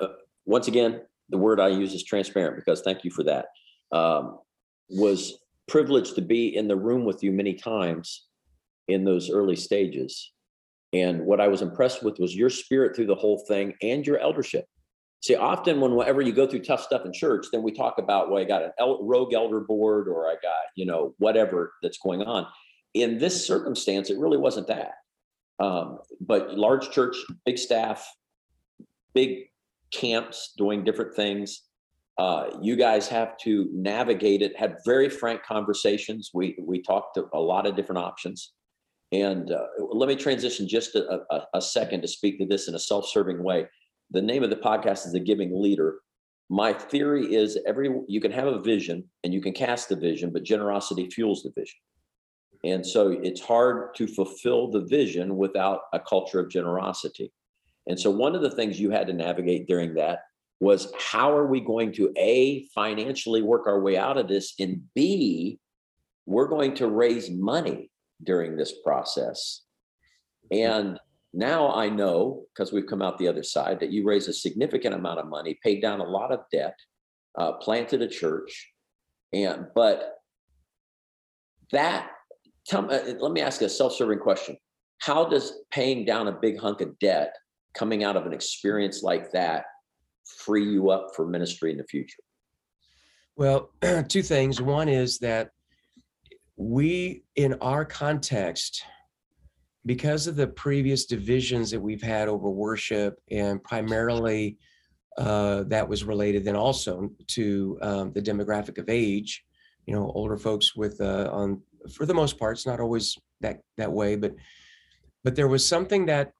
Uh, 0.00 0.08
once 0.46 0.68
again 0.68 1.00
the 1.30 1.38
word 1.38 1.60
i 1.60 1.68
use 1.68 1.94
is 1.94 2.04
transparent 2.04 2.56
because 2.56 2.80
thank 2.80 3.04
you 3.04 3.10
for 3.10 3.24
that. 3.24 3.46
Um, 3.92 4.38
was 4.88 5.38
privileged 5.66 6.14
to 6.14 6.22
be 6.22 6.56
in 6.56 6.68
the 6.68 6.76
room 6.76 7.04
with 7.04 7.22
you 7.22 7.32
many 7.32 7.54
times 7.54 8.26
in 8.88 9.04
those 9.04 9.30
early 9.30 9.56
stages. 9.56 10.32
And 10.92 11.26
what 11.26 11.40
i 11.40 11.48
was 11.48 11.60
impressed 11.60 12.02
with 12.02 12.18
was 12.18 12.34
your 12.34 12.50
spirit 12.50 12.96
through 12.96 13.06
the 13.06 13.14
whole 13.14 13.44
thing 13.48 13.74
and 13.82 14.06
your 14.06 14.18
eldership 14.18 14.66
See, 15.24 15.36
often 15.36 15.80
when 15.80 15.94
whenever 15.94 16.20
you 16.20 16.34
go 16.34 16.46
through 16.46 16.64
tough 16.64 16.82
stuff 16.82 17.06
in 17.06 17.12
church, 17.14 17.46
then 17.50 17.62
we 17.62 17.72
talk 17.72 17.96
about, 17.96 18.30
well, 18.30 18.42
I 18.42 18.44
got 18.44 18.62
an 18.62 18.72
el- 18.78 19.02
rogue 19.02 19.32
elder 19.32 19.60
board 19.60 20.06
or 20.06 20.26
I 20.26 20.34
got, 20.34 20.64
you 20.76 20.84
know, 20.84 21.14
whatever 21.16 21.72
that's 21.82 21.96
going 21.96 22.20
on. 22.20 22.46
In 22.92 23.16
this 23.16 23.46
circumstance, 23.46 24.10
it 24.10 24.18
really 24.18 24.36
wasn't 24.36 24.66
that. 24.66 24.96
Um, 25.58 26.00
but 26.20 26.58
large 26.58 26.90
church, 26.90 27.16
big 27.46 27.56
staff, 27.56 28.06
big 29.14 29.44
camps 29.90 30.52
doing 30.58 30.84
different 30.84 31.16
things. 31.16 31.62
Uh, 32.18 32.58
you 32.60 32.76
guys 32.76 33.08
have 33.08 33.38
to 33.38 33.70
navigate 33.72 34.42
it. 34.42 34.54
Had 34.58 34.76
very 34.84 35.08
frank 35.08 35.42
conversations. 35.42 36.32
We 36.34 36.54
we 36.60 36.82
talked 36.82 37.14
to 37.14 37.28
a 37.32 37.40
lot 37.40 37.66
of 37.66 37.76
different 37.76 38.02
options. 38.02 38.52
And 39.10 39.50
uh, 39.50 39.68
let 39.90 40.06
me 40.06 40.16
transition 40.16 40.68
just 40.68 40.94
a, 40.96 41.20
a, 41.30 41.46
a 41.54 41.62
second 41.62 42.02
to 42.02 42.08
speak 42.08 42.38
to 42.40 42.46
this 42.46 42.68
in 42.68 42.74
a 42.74 42.78
self-serving 42.78 43.42
way 43.42 43.68
the 44.10 44.22
name 44.22 44.42
of 44.42 44.50
the 44.50 44.56
podcast 44.56 45.06
is 45.06 45.12
the 45.12 45.20
giving 45.20 45.60
leader. 45.60 45.96
My 46.50 46.72
theory 46.72 47.34
is 47.34 47.58
every 47.66 47.90
you 48.06 48.20
can 48.20 48.32
have 48.32 48.46
a 48.46 48.60
vision 48.60 49.04
and 49.22 49.32
you 49.32 49.40
can 49.40 49.52
cast 49.52 49.88
the 49.88 49.96
vision 49.96 50.30
but 50.30 50.44
generosity 50.44 51.08
fuels 51.10 51.42
the 51.42 51.52
vision. 51.56 51.78
And 52.64 52.86
so 52.86 53.08
it's 53.10 53.40
hard 53.40 53.94
to 53.96 54.06
fulfill 54.06 54.70
the 54.70 54.80
vision 54.80 55.36
without 55.36 55.80
a 55.92 56.00
culture 56.00 56.40
of 56.40 56.50
generosity. 56.50 57.32
And 57.86 57.98
so 57.98 58.10
one 58.10 58.34
of 58.34 58.42
the 58.42 58.50
things 58.50 58.80
you 58.80 58.90
had 58.90 59.06
to 59.08 59.12
navigate 59.12 59.66
during 59.66 59.94
that 59.94 60.20
was 60.60 60.92
how 60.98 61.36
are 61.36 61.46
we 61.46 61.60
going 61.60 61.92
to 61.92 62.12
a 62.16 62.66
financially 62.74 63.42
work 63.42 63.66
our 63.66 63.80
way 63.80 63.98
out 63.98 64.16
of 64.16 64.28
this 64.28 64.54
and 64.58 64.82
b 64.94 65.58
we're 66.26 66.48
going 66.48 66.74
to 66.76 66.88
raise 66.88 67.30
money 67.30 67.90
during 68.22 68.56
this 68.56 68.72
process. 68.82 69.62
And 70.50 70.98
now 71.34 71.72
I 71.72 71.88
know, 71.88 72.44
because 72.54 72.72
we've 72.72 72.86
come 72.86 73.02
out 73.02 73.18
the 73.18 73.28
other 73.28 73.42
side, 73.42 73.80
that 73.80 73.90
you 73.90 74.04
raised 74.04 74.28
a 74.28 74.32
significant 74.32 74.94
amount 74.94 75.18
of 75.18 75.26
money, 75.26 75.58
paid 75.62 75.82
down 75.82 76.00
a 76.00 76.04
lot 76.04 76.32
of 76.32 76.40
debt, 76.52 76.78
uh, 77.36 77.52
planted 77.52 78.02
a 78.02 78.08
church, 78.08 78.72
and 79.32 79.66
but 79.74 80.14
that 81.72 82.10
tell 82.66 82.82
me, 82.82 82.94
uh, 82.94 83.14
let 83.18 83.32
me 83.32 83.40
ask 83.40 83.60
a 83.62 83.68
self-serving 83.68 84.20
question. 84.20 84.56
How 84.98 85.24
does 85.24 85.60
paying 85.70 86.04
down 86.04 86.28
a 86.28 86.32
big 86.32 86.58
hunk 86.58 86.80
of 86.80 86.98
debt 86.98 87.34
coming 87.76 88.04
out 88.04 88.16
of 88.16 88.26
an 88.26 88.32
experience 88.32 89.02
like 89.02 89.32
that 89.32 89.64
free 90.24 90.64
you 90.64 90.90
up 90.90 91.08
for 91.14 91.26
ministry 91.26 91.72
in 91.72 91.78
the 91.78 91.84
future? 91.84 92.22
Well, 93.36 93.70
two 94.08 94.22
things. 94.22 94.62
One 94.62 94.88
is 94.88 95.18
that 95.18 95.50
we, 96.56 97.24
in 97.34 97.54
our 97.54 97.84
context, 97.84 98.84
because 99.86 100.26
of 100.26 100.36
the 100.36 100.46
previous 100.46 101.04
divisions 101.04 101.70
that 101.70 101.80
we've 101.80 102.02
had 102.02 102.28
over 102.28 102.50
worship 102.50 103.18
and 103.30 103.62
primarily 103.62 104.56
uh, 105.18 105.62
that 105.64 105.88
was 105.88 106.04
related 106.04 106.44
then 106.44 106.56
also 106.56 107.10
to 107.28 107.78
um, 107.82 108.12
the 108.12 108.22
demographic 108.22 108.78
of 108.78 108.88
age, 108.88 109.44
you 109.86 109.94
know, 109.94 110.10
older 110.14 110.36
folks 110.36 110.74
with 110.74 111.00
uh, 111.00 111.28
on 111.32 111.60
for 111.92 112.06
the 112.06 112.14
most 112.14 112.38
part, 112.38 112.56
it's 112.56 112.66
not 112.66 112.80
always 112.80 113.16
that 113.40 113.60
that 113.76 113.92
way, 113.92 114.16
but 114.16 114.34
but 115.22 115.36
there 115.36 115.48
was 115.48 115.66
something 115.66 116.06
that 116.06 116.32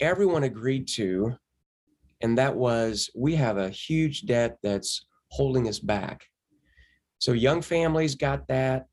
everyone 0.00 0.44
agreed 0.44 0.86
to, 0.88 1.34
and 2.20 2.36
that 2.36 2.54
was 2.54 3.08
we 3.14 3.34
have 3.36 3.56
a 3.56 3.70
huge 3.70 4.22
debt 4.22 4.58
that's 4.62 5.06
holding 5.30 5.68
us 5.68 5.78
back. 5.78 6.24
So 7.18 7.32
young 7.32 7.62
families 7.62 8.14
got 8.14 8.48
that, 8.48 8.86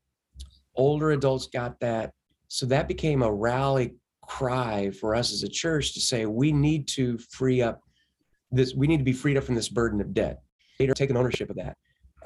older 0.74 1.10
adults 1.10 1.48
got 1.48 1.78
that. 1.80 2.12
So 2.48 2.66
that 2.66 2.88
became 2.88 3.22
a 3.22 3.32
rally 3.32 3.94
cry 4.26 4.90
for 4.90 5.14
us 5.14 5.32
as 5.32 5.42
a 5.42 5.48
church 5.48 5.94
to 5.94 6.00
say 6.00 6.26
we 6.26 6.52
need 6.52 6.86
to 6.88 7.18
free 7.30 7.62
up 7.62 7.80
this, 8.50 8.74
we 8.74 8.86
need 8.86 8.98
to 8.98 9.04
be 9.04 9.12
freed 9.12 9.36
up 9.36 9.44
from 9.44 9.54
this 9.54 9.68
burden 9.68 10.00
of 10.00 10.12
debt. 10.14 10.40
Taking 10.94 11.16
ownership 11.16 11.50
of 11.50 11.56
that. 11.56 11.76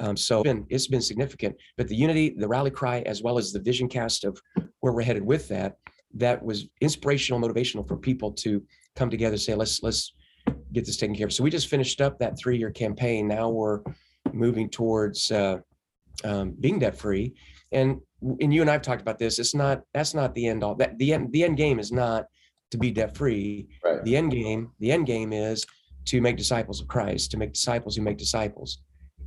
Um, 0.01 0.17
so 0.17 0.41
it's 0.41 0.45
been, 0.45 0.67
it's 0.69 0.87
been 0.87 1.03
significant, 1.03 1.55
but 1.77 1.87
the 1.89 1.95
unity, 1.95 2.35
the 2.37 2.49
rally 2.49 2.71
cry, 2.71 3.01
as 3.07 3.23
well 3.23 3.39
as 3.39 3.53
the 3.53 3.61
vision 3.61 3.89
cast 3.89 4.25
of 4.25 4.41
where 4.81 4.93
we're 4.93 5.03
headed 5.03 5.25
with 5.25 5.49
that, 5.49 5.77
that 6.15 6.43
was 6.43 6.67
inspirational, 6.81 7.41
motivational 7.41 7.87
for 7.87 7.97
people 7.97 8.33
to 8.33 8.63
come 8.97 9.11
together, 9.11 9.37
say, 9.37 9.55
let's, 9.55 9.83
let's 9.83 10.15
get 10.73 10.85
this 10.87 10.97
taken 10.97 11.15
care 11.15 11.27
of. 11.27 11.33
So 11.33 11.45
we 11.45 11.51
just 11.51 11.69
finished 11.69 12.01
up 12.01 12.19
that 12.19 12.39
three-year 12.39 12.71
campaign. 12.71 13.29
Now 13.29 13.49
we're 13.49 13.81
moving 14.33 14.69
towards 14.71 15.31
uh, 15.31 15.59
um, 16.25 16.55
being 16.59 16.79
debt 16.79 16.97
free. 16.97 17.35
And 17.73 18.01
and 18.41 18.53
you 18.55 18.61
and 18.61 18.71
I've 18.71 18.83
talked 18.83 19.03
about 19.03 19.19
this. 19.19 19.39
It's 19.39 19.55
not 19.55 19.83
that's 19.95 20.15
not 20.15 20.35
the 20.35 20.47
end 20.47 20.63
all. 20.63 20.75
That 20.75 20.99
the 20.99 21.13
end 21.13 21.33
the 21.33 21.45
end 21.45 21.57
game 21.57 21.79
is 21.79 21.91
not 21.93 22.27
to 22.71 22.79
be 22.79 22.91
debt 22.91 23.17
free. 23.17 23.69
Right. 23.85 24.03
The 24.05 24.17
end 24.17 24.31
game 24.33 24.71
the 24.79 24.93
end 24.93 25.07
game 25.07 25.33
is 25.33 25.65
to 26.07 26.21
make 26.21 26.37
disciples 26.37 26.81
of 26.81 26.89
Christ, 26.89 27.31
to 27.33 27.37
make 27.37 27.53
disciples 27.53 27.97
who 27.97 28.03
make 28.03 28.19
disciples. 28.19 28.79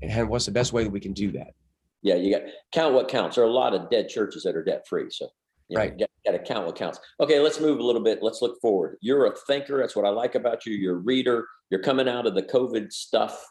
And 0.01 0.29
what's 0.29 0.45
the 0.45 0.51
best 0.51 0.73
way 0.73 0.83
that 0.83 0.89
we 0.89 0.99
can 0.99 1.13
do 1.13 1.31
that? 1.31 1.53
Yeah, 2.01 2.15
you 2.15 2.31
got 2.31 2.43
count 2.71 2.93
what 2.93 3.07
counts. 3.07 3.35
There 3.35 3.45
are 3.45 3.47
a 3.47 3.51
lot 3.51 3.73
of 3.73 3.89
dead 3.89 4.09
churches 4.09 4.43
that 4.43 4.55
are 4.55 4.63
debt 4.63 4.85
free. 4.87 5.09
So 5.09 5.27
you 5.69 5.77
know, 5.77 5.81
Right. 5.83 5.93
you 5.97 6.05
got 6.25 6.33
to 6.33 6.39
count 6.39 6.67
what 6.67 6.75
counts. 6.75 6.99
Okay, 7.19 7.39
let's 7.39 7.59
move 7.59 7.79
a 7.79 7.83
little 7.83 8.03
bit. 8.03 8.19
Let's 8.21 8.41
look 8.41 8.59
forward. 8.61 8.97
You're 9.01 9.25
a 9.25 9.35
thinker. 9.47 9.79
That's 9.79 9.95
what 9.95 10.05
I 10.05 10.09
like 10.09 10.35
about 10.35 10.65
you. 10.65 10.75
You're 10.75 10.97
a 10.97 10.99
reader. 10.99 11.47
You're 11.71 11.81
coming 11.81 12.07
out 12.07 12.27
of 12.27 12.35
the 12.35 12.43
COVID 12.43 12.91
stuff. 12.93 13.43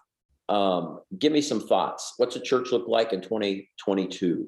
Um, 0.48 1.00
give 1.18 1.32
me 1.32 1.40
some 1.40 1.66
thoughts. 1.66 2.14
What's 2.18 2.36
a 2.36 2.40
church 2.40 2.70
look 2.70 2.86
like 2.86 3.12
in 3.12 3.20
2022? 3.20 4.46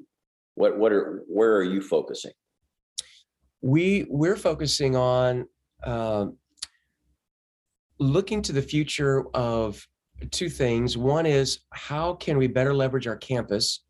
What 0.57 0.77
what 0.77 0.91
are 0.91 1.23
where 1.27 1.55
are 1.55 1.63
you 1.63 1.81
focusing? 1.81 2.33
we 3.61 4.05
we're 4.09 4.35
focusing 4.35 4.95
on 4.95 5.47
um, 5.83 6.37
looking 7.99 8.41
to 8.43 8.51
the 8.51 8.61
future 8.61 9.25
of 9.33 9.85
two 10.31 10.49
things. 10.49 10.97
One 10.97 11.25
is 11.25 11.59
how 11.71 12.13
can 12.13 12.37
we 12.37 12.47
better 12.47 12.73
leverage 12.73 13.07
our 13.07 13.17
campus 13.17 13.83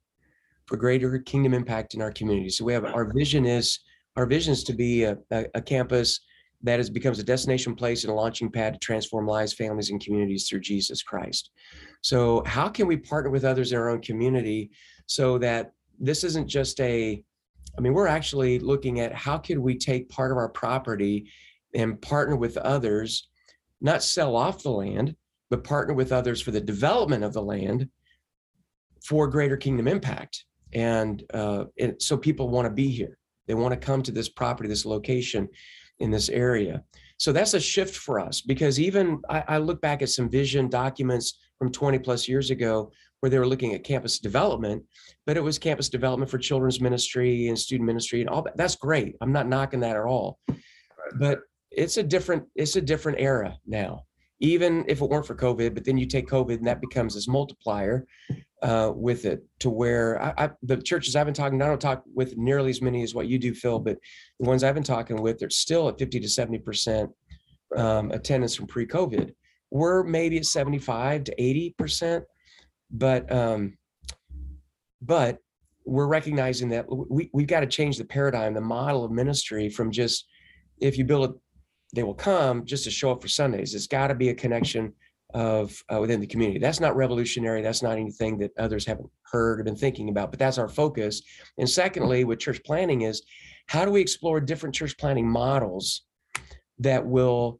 for 0.66 0.78
greater 0.78 1.20
kingdom 1.20 1.54
impact 1.54 1.94
in 1.94 2.02
our 2.02 2.12
community? 2.12 2.50
So 2.50 2.66
we 2.66 2.74
have 2.74 2.86
our 2.86 3.12
vision 3.14 3.46
is 3.46 3.80
our 4.16 4.26
vision 4.26 4.54
is 4.54 4.64
to 4.66 4.74
be 4.74 5.04
a, 5.04 5.18
a, 5.32 5.46
a 5.56 5.62
campus 5.62 6.22
that 6.64 6.80
is 6.80 6.90
becomes 6.90 7.20
a 7.20 7.24
destination 7.24 7.76
place 7.76 8.04
and 8.04 8.12
a 8.12 8.16
launching 8.16 8.52
pad 8.52 8.74
to 8.74 8.80
transform 8.80 9.28
lives, 9.28 9.54
families, 9.54 9.92
and 9.92 10.04
communities 10.04 10.50
through 10.50 10.62
Jesus 10.62 11.04
Christ. 11.04 11.52
So 12.02 12.42
how 12.46 12.68
can 12.68 12.88
we 12.88 12.98
partner 12.98 13.30
with 13.30 13.46
others 13.46 13.72
in 13.72 13.78
our 13.78 13.90
own 13.90 14.02
community 14.02 14.72
so 15.06 15.38
that 15.38 15.74
this 16.00 16.24
isn't 16.24 16.48
just 16.48 16.80
a 16.80 17.24
I 17.78 17.82
mean, 17.82 17.94
we're 17.94 18.08
actually 18.08 18.60
looking 18.60 19.00
at 19.02 19.14
how 19.14 19.38
could 19.38 19.60
we 19.60 19.78
take 19.78 20.10
part 20.10 20.32
of 20.32 20.38
our 20.38 20.50
property 20.50 21.30
and 21.76 22.02
partner 22.02 22.36
with 22.36 22.58
others, 22.58 23.30
not 23.82 24.02
sell 24.02 24.36
off 24.36 24.64
the 24.64 24.72
land, 24.72 25.16
but 25.50 25.64
partner 25.64 25.94
with 25.94 26.12
others 26.12 26.42
for 26.42 26.52
the 26.52 26.62
development 26.62 27.24
of 27.24 27.34
the 27.34 27.42
land 27.42 27.88
for 29.06 29.28
greater 29.28 29.58
kingdom 29.58 29.88
impact. 29.88 30.46
And, 30.74 31.24
uh, 31.34 31.66
and 31.80 32.02
so 32.02 32.18
people 32.18 32.50
want 32.50 32.66
to 32.66 32.74
be 32.74 32.90
here. 32.90 33.18
They 33.48 33.54
want 33.54 33.74
to 33.74 33.86
come 33.86 34.02
to 34.04 34.12
this 34.12 34.28
property, 34.28 34.68
this 34.68 34.86
location 34.86 35.48
in 36.00 36.12
this 36.12 36.30
area. 36.30 36.84
So 37.18 37.32
that's 37.32 37.54
a 37.54 37.60
shift 37.60 37.96
for 37.96 38.20
us 38.20 38.42
because 38.42 38.80
even 38.80 39.22
I, 39.30 39.44
I 39.48 39.58
look 39.58 39.82
back 39.82 40.02
at 40.02 40.10
some 40.10 40.30
vision 40.30 40.68
documents 40.68 41.40
from 41.58 41.72
20 41.72 42.00
plus 42.00 42.28
years 42.28 42.52
ago 42.52 42.92
where 43.20 43.30
they 43.30 43.40
were 43.40 43.48
looking 43.48 43.74
at 43.74 43.84
campus 43.84 44.20
development, 44.20 44.84
but 45.26 45.38
it 45.38 45.44
was 45.44 45.58
campus 45.58 45.90
development 45.90 46.30
for 46.30 46.38
children's 46.38 46.80
ministry 46.80 47.48
and 47.48 47.58
student 47.58 47.88
ministry 47.88 48.22
and 48.22 48.30
all 48.30 48.42
that. 48.44 48.58
That's 48.58 48.76
great. 48.76 49.16
I'm 49.22 49.32
not 49.32 49.48
knocking 49.48 49.80
that 49.82 49.96
at 49.96 50.04
all. 50.04 50.40
But 51.20 51.40
it's 51.72 51.98
a 51.98 52.04
different, 52.04 52.44
it's 52.56 52.76
a 52.76 52.82
different 52.82 53.20
era 53.20 53.58
now. 53.66 54.04
Even 54.40 54.86
if 54.88 55.02
it 55.02 55.10
weren't 55.10 55.26
for 55.26 55.36
COVID, 55.36 55.74
but 55.74 55.84
then 55.84 55.98
you 55.98 56.06
take 56.06 56.28
COVID 56.28 56.58
and 56.58 56.68
that 56.68 56.80
becomes 56.80 57.16
this 57.16 57.28
multiplier 57.28 58.06
uh, 58.64 58.92
with 58.96 59.26
it 59.26 59.44
to 59.60 59.70
where 59.70 60.22
I, 60.22 60.46
I, 60.46 60.50
the 60.64 60.78
churches 60.78 61.16
I've 61.16 61.26
been 61.26 61.34
talking, 61.34 61.62
I 61.62 61.68
don't 61.68 61.82
talk 61.82 62.04
with 62.14 62.38
nearly 62.38 62.70
as 62.70 62.82
many 62.82 63.04
as 63.04 63.14
what 63.14 63.28
you 63.28 63.40
do, 63.40 63.54
Phil, 63.54 63.80
but 63.80 63.98
the 64.40 64.48
ones 64.48 64.64
I've 64.64 64.76
been 64.76 64.84
talking 64.84 65.22
with, 65.22 65.40
they're 65.40 65.50
still 65.50 65.90
at 65.90 66.00
50 66.00 66.20
to 66.20 66.30
70 66.30 66.60
percent 66.60 67.12
um, 67.76 68.12
attendance 68.12 68.56
from 68.56 68.68
pre-COVID. 68.68 69.34
We're 69.70 70.04
maybe 70.04 70.38
at 70.38 70.46
75 70.46 71.26
to 71.26 71.42
80 71.42 71.76
percent, 71.78 72.24
but 72.92 73.32
um, 73.32 73.78
but 75.02 75.40
we're 75.86 76.08
recognizing 76.08 76.70
that 76.70 76.86
we 76.90 77.30
we've 77.34 77.48
got 77.48 77.62
to 77.62 77.68
change 77.68 77.98
the 77.98 78.06
paradigm, 78.06 78.54
the 78.54 78.62
model 78.62 79.06
of 79.06 79.12
ministry 79.12 79.70
from 79.70 79.92
just 79.92 80.28
if 80.80 80.98
you 80.98 81.06
build 81.06 81.30
it, 81.30 81.36
they 81.96 82.04
will 82.04 82.14
come 82.14 82.66
just 82.66 82.84
to 82.84 82.92
show 82.92 83.12
up 83.12 83.22
for 83.22 83.28
Sundays. 83.28 83.74
It's 83.74 83.88
got 83.88 84.08
to 84.08 84.16
be 84.16 84.30
a 84.30 84.36
connection 84.36 84.94
of 85.34 85.84
uh, 85.94 86.00
within 86.00 86.20
the 86.20 86.28
community. 86.28 86.60
That's 86.60 86.80
not 86.80 86.96
revolutionary. 86.96 87.62
That's 87.62 87.84
not 87.84 87.94
anything 87.94 88.38
that 88.40 88.52
others 88.58 88.86
haven't 88.86 89.10
heard 89.24 89.60
or 89.60 89.64
been 89.64 89.76
thinking 89.76 90.10
about, 90.10 90.32
but 90.32 90.40
that's 90.40 90.58
our 90.58 90.70
focus. 90.70 91.22
And 91.58 91.70
secondly, 91.70 92.24
with 92.24 92.40
church 92.40 92.62
planning 92.64 93.02
is 93.02 93.24
how 93.68 93.84
do 93.84 93.92
we 93.92 94.02
explore 94.02 94.40
different 94.40 94.76
church 94.76 94.98
planning 94.98 95.28
models 95.28 96.04
that 96.80 97.06
will 97.06 97.60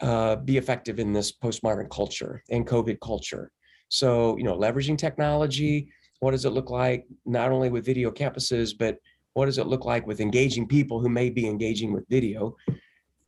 uh, 0.00 0.36
be 0.36 0.56
effective 0.56 0.98
in 0.98 1.12
this 1.12 1.32
postmodern 1.32 1.90
culture 1.90 2.42
and 2.50 2.66
COVID 2.66 2.98
culture? 3.00 3.50
So, 3.94 4.36
you 4.36 4.42
know, 4.42 4.58
leveraging 4.58 4.98
technology, 4.98 5.88
what 6.18 6.32
does 6.32 6.44
it 6.44 6.50
look 6.50 6.68
like 6.68 7.06
not 7.24 7.52
only 7.52 7.70
with 7.70 7.86
video 7.86 8.10
campuses, 8.10 8.76
but 8.76 8.98
what 9.34 9.46
does 9.46 9.58
it 9.58 9.68
look 9.68 9.84
like 9.84 10.04
with 10.04 10.20
engaging 10.20 10.66
people 10.66 10.98
who 10.98 11.08
may 11.08 11.30
be 11.30 11.46
engaging 11.46 11.92
with 11.92 12.04
video? 12.08 12.56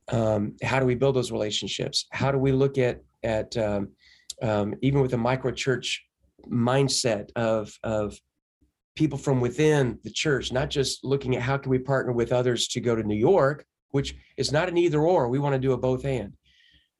Um, 0.08 0.56
how 0.64 0.80
do 0.80 0.86
we 0.86 0.96
build 0.96 1.14
those 1.14 1.30
relationships? 1.30 2.06
How 2.10 2.32
do 2.32 2.38
we 2.38 2.50
look 2.50 2.78
at 2.78 3.00
at 3.22 3.56
um, 3.56 3.90
um, 4.42 4.74
even 4.82 5.02
with 5.02 5.12
a 5.14 5.16
micro 5.16 5.52
church 5.52 6.04
mindset 6.50 7.30
of 7.36 7.72
of 7.84 8.18
people 8.96 9.18
from 9.18 9.40
within 9.40 10.00
the 10.02 10.10
church, 10.10 10.50
not 10.50 10.68
just 10.68 11.04
looking 11.04 11.36
at 11.36 11.42
how 11.42 11.56
can 11.58 11.70
we 11.70 11.78
partner 11.78 12.12
with 12.12 12.32
others 12.32 12.66
to 12.68 12.80
go 12.80 12.96
to 12.96 13.04
New 13.04 13.14
York, 13.14 13.64
which 13.90 14.16
is 14.36 14.50
not 14.50 14.68
an 14.68 14.76
either 14.76 15.00
or. 15.00 15.28
We 15.28 15.38
want 15.38 15.52
to 15.54 15.60
do 15.60 15.74
a 15.74 15.78
both 15.78 16.04
and. 16.04 16.32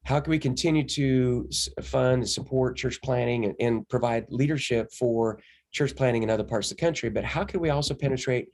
How 0.07 0.21
can 0.21 0.31
we 0.31 0.39
continue 0.39 0.85
to 0.85 1.49
fund 1.83 2.23
and 2.23 2.29
support 2.29 2.77
church 2.77 3.03
planning 3.03 3.45
and, 3.45 3.55
and 3.59 3.89
provide 3.89 4.27
leadership 4.31 4.93
for 4.93 5.41
church 5.73 5.97
planning 5.97 6.23
in 6.23 6.31
other 6.31 6.45
parts 6.45 6.71
of 6.71 6.77
the 6.77 6.81
country? 6.81 7.11
But 7.11 7.25
how 7.25 7.43
can 7.43 7.59
we 7.59 7.71
also 7.71 7.93
penetrate 7.93 8.47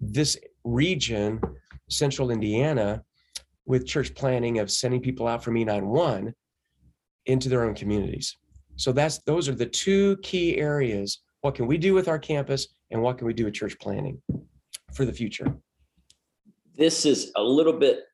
this 0.00 0.36
region, 0.64 1.40
central 1.88 2.30
Indiana, 2.30 3.02
with 3.64 3.86
church 3.86 4.14
planning 4.14 4.58
of 4.58 4.70
sending 4.70 5.00
people 5.00 5.26
out 5.26 5.42
from 5.42 5.54
E91 5.54 6.32
into 7.24 7.48
their 7.48 7.64
own 7.64 7.74
communities. 7.74 8.36
So 8.76 8.92
that's 8.92 9.18
those 9.20 9.48
are 9.48 9.54
the 9.54 9.66
two 9.66 10.18
key 10.18 10.58
areas. 10.58 11.22
What 11.40 11.54
can 11.54 11.66
we 11.66 11.78
do 11.78 11.94
with 11.94 12.08
our 12.08 12.18
campus 12.18 12.68
and 12.90 13.00
what 13.00 13.16
can 13.16 13.26
we 13.26 13.32
do 13.32 13.46
with 13.46 13.54
church 13.54 13.78
planning 13.78 14.20
for 14.92 15.06
the 15.06 15.12
future? 15.12 15.54
This 16.76 17.06
is 17.06 17.32
a 17.36 17.42
little 17.42 17.72
bit 17.72 18.04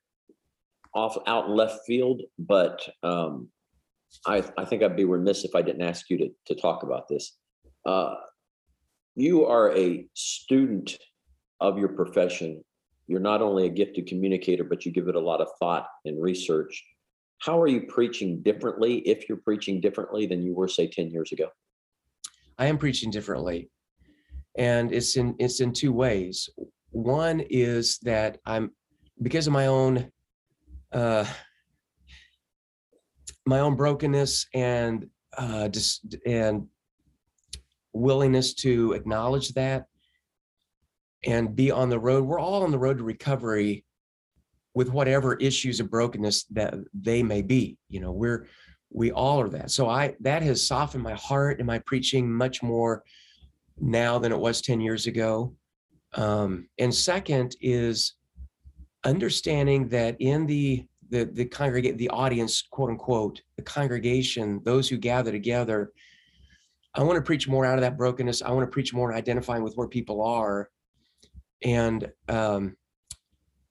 off 0.95 1.17
out 1.27 1.49
left 1.49 1.81
field, 1.85 2.21
but 2.39 2.81
um, 3.03 3.49
I, 4.25 4.43
I 4.57 4.65
think 4.65 4.81
I'd 4.81 4.95
be 4.95 5.05
remiss 5.05 5.43
if 5.43 5.53
I 5.53 5.61
didn't 5.61 5.81
ask 5.81 6.09
you 6.09 6.17
to, 6.17 6.29
to 6.47 6.55
talk 6.55 6.83
about 6.83 7.07
this. 7.09 7.37
Uh, 7.85 8.15
you 9.15 9.45
are 9.45 9.75
a 9.75 10.07
student 10.13 10.97
of 11.59 11.77
your 11.77 11.89
profession 11.89 12.63
You're 13.07 13.19
not 13.19 13.41
only 13.41 13.65
a 13.65 13.69
gifted 13.69 14.07
communicator, 14.07 14.63
but 14.63 14.85
you 14.85 14.91
give 14.91 15.07
it 15.07 15.15
a 15.15 15.19
lot 15.19 15.41
of 15.41 15.47
thought 15.59 15.87
and 16.05 16.21
research. 16.21 16.83
How 17.39 17.61
are 17.61 17.67
you 17.67 17.81
preaching 17.81 18.41
differently, 18.41 18.99
if 18.99 19.29
you're 19.29 19.37
preaching 19.43 19.79
differently 19.81 20.25
than 20.25 20.41
you 20.41 20.55
were, 20.55 20.67
say, 20.67 20.87
10 20.87 21.11
years 21.11 21.31
ago? 21.31 21.49
I 22.57 22.67
am 22.67 22.77
preaching 22.77 23.11
differently. 23.11 23.69
And 24.57 24.93
it's 24.93 25.17
in 25.17 25.35
it's 25.37 25.59
in 25.59 25.73
two 25.73 25.91
ways. 25.91 26.49
One 26.91 27.41
is 27.49 27.99
that 28.03 28.37
I'm 28.45 28.71
because 29.21 29.47
of 29.47 29.53
my 29.53 29.67
own 29.67 30.09
uh 30.91 31.25
my 33.45 33.59
own 33.59 33.75
brokenness 33.75 34.47
and 34.53 35.07
uh 35.37 35.67
just 35.67 36.15
and 36.25 36.67
willingness 37.93 38.53
to 38.53 38.93
acknowledge 38.93 39.49
that 39.53 39.85
and 41.25 41.55
be 41.55 41.71
on 41.71 41.89
the 41.89 41.99
road. 41.99 42.25
We're 42.25 42.39
all 42.39 42.63
on 42.63 42.71
the 42.71 42.77
road 42.77 42.97
to 42.99 43.03
recovery 43.03 43.83
with 44.73 44.91
whatever 44.91 45.35
issues 45.35 45.79
of 45.79 45.89
brokenness 45.89 46.43
that 46.51 46.75
they 46.93 47.23
may 47.23 47.41
be. 47.41 47.77
You 47.89 48.01
know, 48.01 48.11
we're 48.11 48.47
we 48.91 49.11
all 49.11 49.41
are 49.41 49.49
that. 49.49 49.71
So 49.71 49.89
I 49.89 50.15
that 50.19 50.43
has 50.43 50.65
softened 50.65 51.03
my 51.03 51.13
heart 51.13 51.59
and 51.59 51.67
my 51.67 51.79
preaching 51.79 52.31
much 52.31 52.61
more 52.61 53.03
now 53.79 54.19
than 54.19 54.31
it 54.31 54.39
was 54.39 54.61
10 54.61 54.79
years 54.79 55.07
ago. 55.07 55.53
Um, 56.13 56.67
and 56.79 56.93
second 56.93 57.55
is 57.59 58.13
understanding 59.05 59.87
that 59.89 60.17
in 60.19 60.45
the 60.45 60.85
the 61.09 61.25
the 61.25 61.45
congregate 61.45 61.97
the 61.97 62.09
audience, 62.09 62.63
quote 62.63 62.89
unquote, 62.89 63.41
the 63.57 63.63
congregation, 63.63 64.59
those 64.63 64.89
who 64.89 64.97
gather 64.97 65.31
together, 65.31 65.91
I 66.95 67.03
want 67.03 67.17
to 67.17 67.21
preach 67.21 67.47
more 67.47 67.65
out 67.65 67.77
of 67.77 67.81
that 67.81 67.97
brokenness. 67.97 68.41
I 68.41 68.51
want 68.51 68.67
to 68.67 68.71
preach 68.71 68.93
more 68.93 69.13
identifying 69.13 69.63
with 69.63 69.75
where 69.75 69.87
people 69.87 70.23
are. 70.23 70.69
And 71.63 72.11
um 72.27 72.75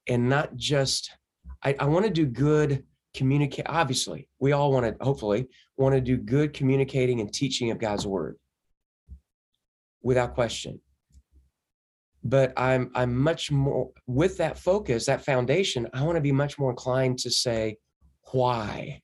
and 0.08 0.28
not 0.28 0.56
just 0.56 1.10
I, 1.62 1.74
I 1.78 1.86
want 1.86 2.04
to 2.04 2.10
do 2.10 2.26
good 2.26 2.84
communicate 3.14 3.66
obviously 3.68 4.28
we 4.40 4.52
all 4.52 4.72
want 4.72 4.84
to 4.86 5.04
hopefully 5.04 5.48
want 5.76 5.94
to 5.94 6.00
do 6.00 6.16
good 6.16 6.52
communicating 6.52 7.20
and 7.20 7.32
teaching 7.32 7.70
of 7.70 7.78
god's 7.78 8.06
word. 8.06 8.36
Without 10.02 10.34
question 10.34 10.80
but 12.24 12.52
i'm 12.56 12.90
i'm 12.94 13.14
much 13.14 13.50
more 13.50 13.90
with 14.06 14.36
that 14.38 14.58
focus 14.58 15.06
that 15.06 15.24
foundation 15.24 15.86
i 15.94 16.02
want 16.02 16.16
to 16.16 16.20
be 16.20 16.32
much 16.32 16.58
more 16.58 16.70
inclined 16.70 17.18
to 17.18 17.30
say 17.30 17.76
why? 18.32 19.00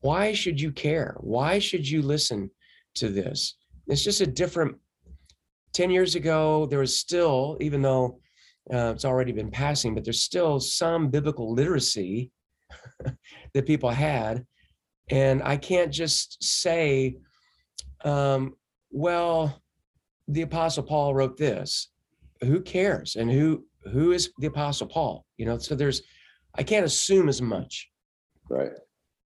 Why 0.00 0.32
should 0.32 0.60
you 0.60 0.72
care? 0.72 1.16
Why 1.20 1.58
should 1.58 1.88
you 1.88 2.02
listen 2.02 2.50
to 2.96 3.08
this? 3.08 3.56
It's 3.86 4.04
just 4.04 4.20
a 4.20 4.26
different 4.26 4.76
10 5.72 5.90
years 5.90 6.14
ago 6.14 6.66
there 6.66 6.78
was 6.78 6.98
still 6.98 7.58
even 7.60 7.82
though 7.82 8.18
uh, 8.72 8.92
it's 8.94 9.04
already 9.04 9.30
been 9.30 9.50
passing 9.50 9.94
but 9.94 10.04
there's 10.04 10.22
still 10.22 10.58
some 10.58 11.10
biblical 11.10 11.52
literacy 11.52 12.32
that 13.52 13.66
people 13.66 13.90
had 13.90 14.42
and 15.10 15.42
i 15.42 15.54
can't 15.54 15.92
just 15.92 16.42
say 16.42 17.14
um, 18.06 18.54
well 18.90 19.60
the 20.28 20.40
apostle 20.40 20.82
paul 20.82 21.14
wrote 21.14 21.36
this 21.36 21.90
who 22.42 22.60
cares? 22.60 23.16
And 23.16 23.30
who 23.30 23.64
who 23.92 24.12
is 24.12 24.30
the 24.38 24.46
apostle 24.46 24.86
paul? 24.86 25.24
You 25.36 25.46
know 25.46 25.58
so 25.58 25.74
there's 25.74 26.02
i 26.56 26.62
can't 26.62 26.86
assume 26.86 27.28
as 27.28 27.40
much 27.42 27.88
right. 28.48 28.70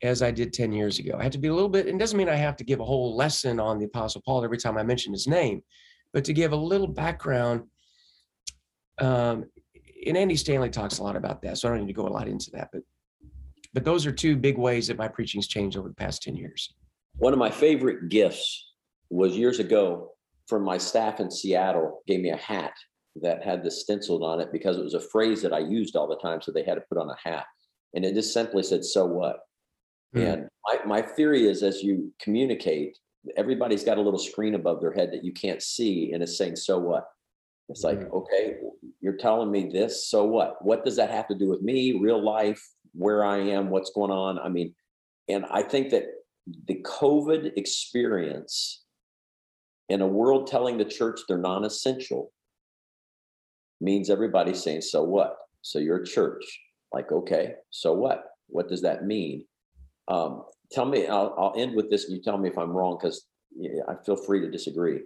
as 0.02 0.22
i 0.22 0.30
did 0.30 0.52
10 0.52 0.72
years 0.72 0.98
ago. 0.98 1.16
I 1.18 1.22
have 1.24 1.32
to 1.32 1.38
be 1.38 1.48
a 1.48 1.54
little 1.54 1.68
bit 1.68 1.86
it 1.86 1.98
doesn't 1.98 2.16
mean 2.16 2.28
i 2.28 2.34
have 2.36 2.56
to 2.56 2.64
give 2.64 2.80
a 2.80 2.84
whole 2.84 3.16
lesson 3.16 3.58
on 3.60 3.78
the 3.78 3.86
apostle 3.86 4.22
paul 4.24 4.44
every 4.44 4.58
time 4.58 4.78
i 4.78 4.82
mention 4.82 5.12
his 5.12 5.26
name 5.26 5.62
but 6.12 6.24
to 6.24 6.32
give 6.32 6.52
a 6.52 6.56
little 6.56 6.86
background 6.86 7.64
um, 9.00 9.44
and 10.06 10.16
andy 10.16 10.36
stanley 10.36 10.70
talks 10.70 10.98
a 10.98 11.02
lot 11.02 11.16
about 11.16 11.42
that 11.42 11.58
so 11.58 11.68
i 11.68 11.72
don't 11.72 11.80
need 11.80 11.92
to 11.92 12.00
go 12.00 12.06
a 12.06 12.08
lot 12.08 12.28
into 12.28 12.50
that 12.52 12.68
but 12.72 12.82
but 13.74 13.84
those 13.84 14.06
are 14.06 14.12
two 14.12 14.36
big 14.36 14.58
ways 14.58 14.88
that 14.88 14.96
my 14.96 15.08
preaching's 15.08 15.46
changed 15.46 15.76
over 15.76 15.88
the 15.88 15.94
past 15.94 16.22
10 16.22 16.36
years. 16.36 16.74
One 17.16 17.32
of 17.32 17.38
my 17.38 17.50
favorite 17.50 18.08
gifts 18.08 18.72
was 19.10 19.36
years 19.36 19.58
ago 19.58 20.12
from 20.46 20.64
my 20.64 20.78
staff 20.78 21.20
in 21.20 21.30
Seattle 21.30 22.02
gave 22.06 22.20
me 22.20 22.30
a 22.30 22.36
hat 22.36 22.72
that 23.22 23.42
had 23.42 23.62
this 23.62 23.80
stenciled 23.80 24.22
on 24.22 24.40
it 24.40 24.52
because 24.52 24.76
it 24.76 24.84
was 24.84 24.94
a 24.94 25.00
phrase 25.00 25.42
that 25.42 25.52
I 25.52 25.58
used 25.58 25.96
all 25.96 26.08
the 26.08 26.16
time. 26.16 26.40
So 26.40 26.52
they 26.52 26.64
had 26.64 26.74
to 26.74 26.84
put 26.88 26.98
on 26.98 27.10
a 27.10 27.28
hat. 27.28 27.44
And 27.94 28.04
it 28.04 28.14
just 28.14 28.32
simply 28.32 28.62
said, 28.62 28.84
so 28.84 29.06
what? 29.06 29.40
Mm. 30.14 30.32
And 30.32 30.48
my, 30.66 31.00
my 31.00 31.02
theory 31.02 31.46
is 31.46 31.62
as 31.62 31.82
you 31.82 32.12
communicate, 32.20 32.98
everybody's 33.36 33.84
got 33.84 33.98
a 33.98 34.02
little 34.02 34.18
screen 34.18 34.54
above 34.54 34.80
their 34.80 34.92
head 34.92 35.10
that 35.12 35.24
you 35.24 35.32
can't 35.32 35.62
see 35.62 36.12
and 36.12 36.22
it's 36.22 36.36
saying, 36.36 36.56
so 36.56 36.78
what? 36.78 37.06
It's 37.68 37.84
like, 37.84 38.00
mm. 38.00 38.10
okay, 38.12 38.56
you're 39.00 39.16
telling 39.16 39.50
me 39.50 39.68
this, 39.70 40.08
so 40.08 40.24
what? 40.24 40.64
What 40.64 40.84
does 40.84 40.96
that 40.96 41.10
have 41.10 41.28
to 41.28 41.34
do 41.34 41.48
with 41.48 41.62
me, 41.62 41.98
real 42.00 42.22
life, 42.22 42.62
where 42.92 43.24
I 43.24 43.38
am, 43.38 43.70
what's 43.70 43.90
going 43.90 44.10
on? 44.10 44.38
I 44.38 44.48
mean, 44.48 44.74
and 45.28 45.44
I 45.50 45.62
think 45.62 45.90
that 45.90 46.04
the 46.66 46.82
COVID 46.82 47.52
experience 47.56 48.84
in 49.88 50.00
a 50.00 50.06
world 50.06 50.46
telling 50.46 50.78
the 50.78 50.84
church 50.84 51.20
they're 51.28 51.38
non-essential 51.38 52.32
means 53.80 54.10
everybody's 54.10 54.62
saying 54.62 54.82
so 54.82 55.02
what? 55.02 55.36
So 55.62 55.78
you're 55.78 56.02
church 56.02 56.44
like 56.92 57.12
okay 57.12 57.54
so 57.70 57.92
what? 57.92 58.24
What 58.48 58.68
does 58.68 58.82
that 58.82 59.04
mean? 59.04 59.44
Um, 60.08 60.44
tell 60.72 60.86
me 60.86 61.06
I'll, 61.06 61.34
I'll 61.38 61.54
end 61.56 61.76
with 61.76 61.90
this 61.90 62.06
and 62.06 62.16
you 62.16 62.22
tell 62.22 62.38
me 62.38 62.48
if 62.48 62.58
i'm 62.58 62.70
wrong 62.70 62.98
because 62.98 63.26
i 63.88 63.94
feel 64.04 64.16
free 64.16 64.40
to 64.40 64.50
disagree. 64.50 65.00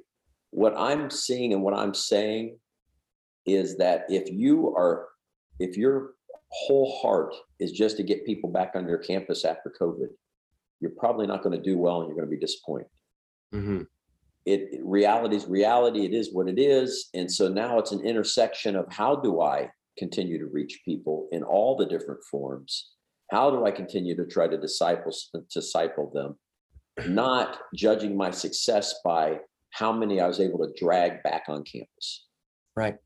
What 0.51 0.77
i'm 0.77 1.11
seeing 1.11 1.53
and 1.53 1.63
what 1.63 1.75
i'm 1.75 1.95
saying 1.95 2.59
is 3.47 3.77
that 3.79 4.05
if 4.09 4.31
you 4.31 4.75
are 4.77 5.09
if 5.59 5.77
your 5.77 6.13
whole 6.49 6.99
heart 7.01 7.35
is 7.59 7.73
just 7.73 7.97
to 7.97 8.03
get 8.03 8.27
people 8.27 8.51
back 8.51 8.73
on 8.75 8.87
your 8.87 8.99
campus 8.99 9.45
after 9.45 9.73
covid 9.81 10.09
you're 10.81 10.93
probably 10.99 11.27
not 11.27 11.43
going 11.43 11.57
to 11.57 11.63
do 11.63 11.79
well 11.79 12.01
and 12.01 12.09
you're 12.09 12.17
going 12.17 12.29
to 12.29 12.37
be 12.37 12.41
disappointed. 12.41 12.89
Mm-hmm 13.55 13.83
it 14.45 14.81
reality 14.83 15.37
is 15.37 15.47
reality 15.47 16.05
it 16.05 16.13
is 16.13 16.33
what 16.33 16.49
it 16.49 16.59
is. 16.59 17.09
And 17.15 17.31
so 17.31 17.49
now 17.49 17.79
it's 17.79 17.93
an 17.93 18.05
intersection 18.05 18.77
of 18.77 18.87
how 18.91 19.17
do 19.17 19.41
i 19.41 19.71
continue 19.99 20.39
to 20.39 20.47
reach 20.47 20.81
people 20.85 21.29
in 21.33 21.43
all 21.43 21.77
the 21.77 21.87
different 21.87 22.21
forms? 22.31 22.91
How 23.31 23.51
do 23.51 23.65
i 23.65 23.71
continue 23.71 24.17
to 24.17 24.27
try 24.27 24.49
to 24.49 24.59
disciple 24.59 25.13
disciple 25.53 26.11
them? 26.13 26.39
Not 27.09 27.59
judging 27.75 28.17
my 28.17 28.31
success 28.31 28.95
by 29.05 29.39
how 29.71 29.93
many 29.93 30.21
i 30.21 30.27
was 30.27 30.41
able 30.41 30.59
to 30.59 30.73
drag 30.77 31.23
back 31.23 31.45
on 31.49 31.65
campus. 31.65 32.27
Right. 32.77 32.97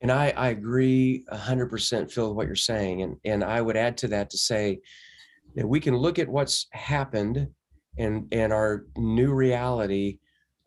And 0.00 0.10
i 0.10 0.32
i 0.36 0.48
agree 0.48 1.24
100% 1.32 2.10
phil 2.10 2.28
with 2.28 2.36
what 2.36 2.46
you're 2.46 2.56
saying. 2.56 3.02
And 3.02 3.16
and 3.24 3.44
i 3.44 3.60
would 3.60 3.76
add 3.76 3.98
to 3.98 4.08
that 4.08 4.30
to 4.30 4.38
say 4.38 4.80
that 5.54 5.68
we 5.68 5.80
can 5.80 5.96
look 5.96 6.18
at 6.18 6.28
what's 6.28 6.66
happened 6.72 7.48
and 7.98 8.26
and 8.32 8.52
our 8.52 8.86
new 8.96 9.32
reality 9.32 10.18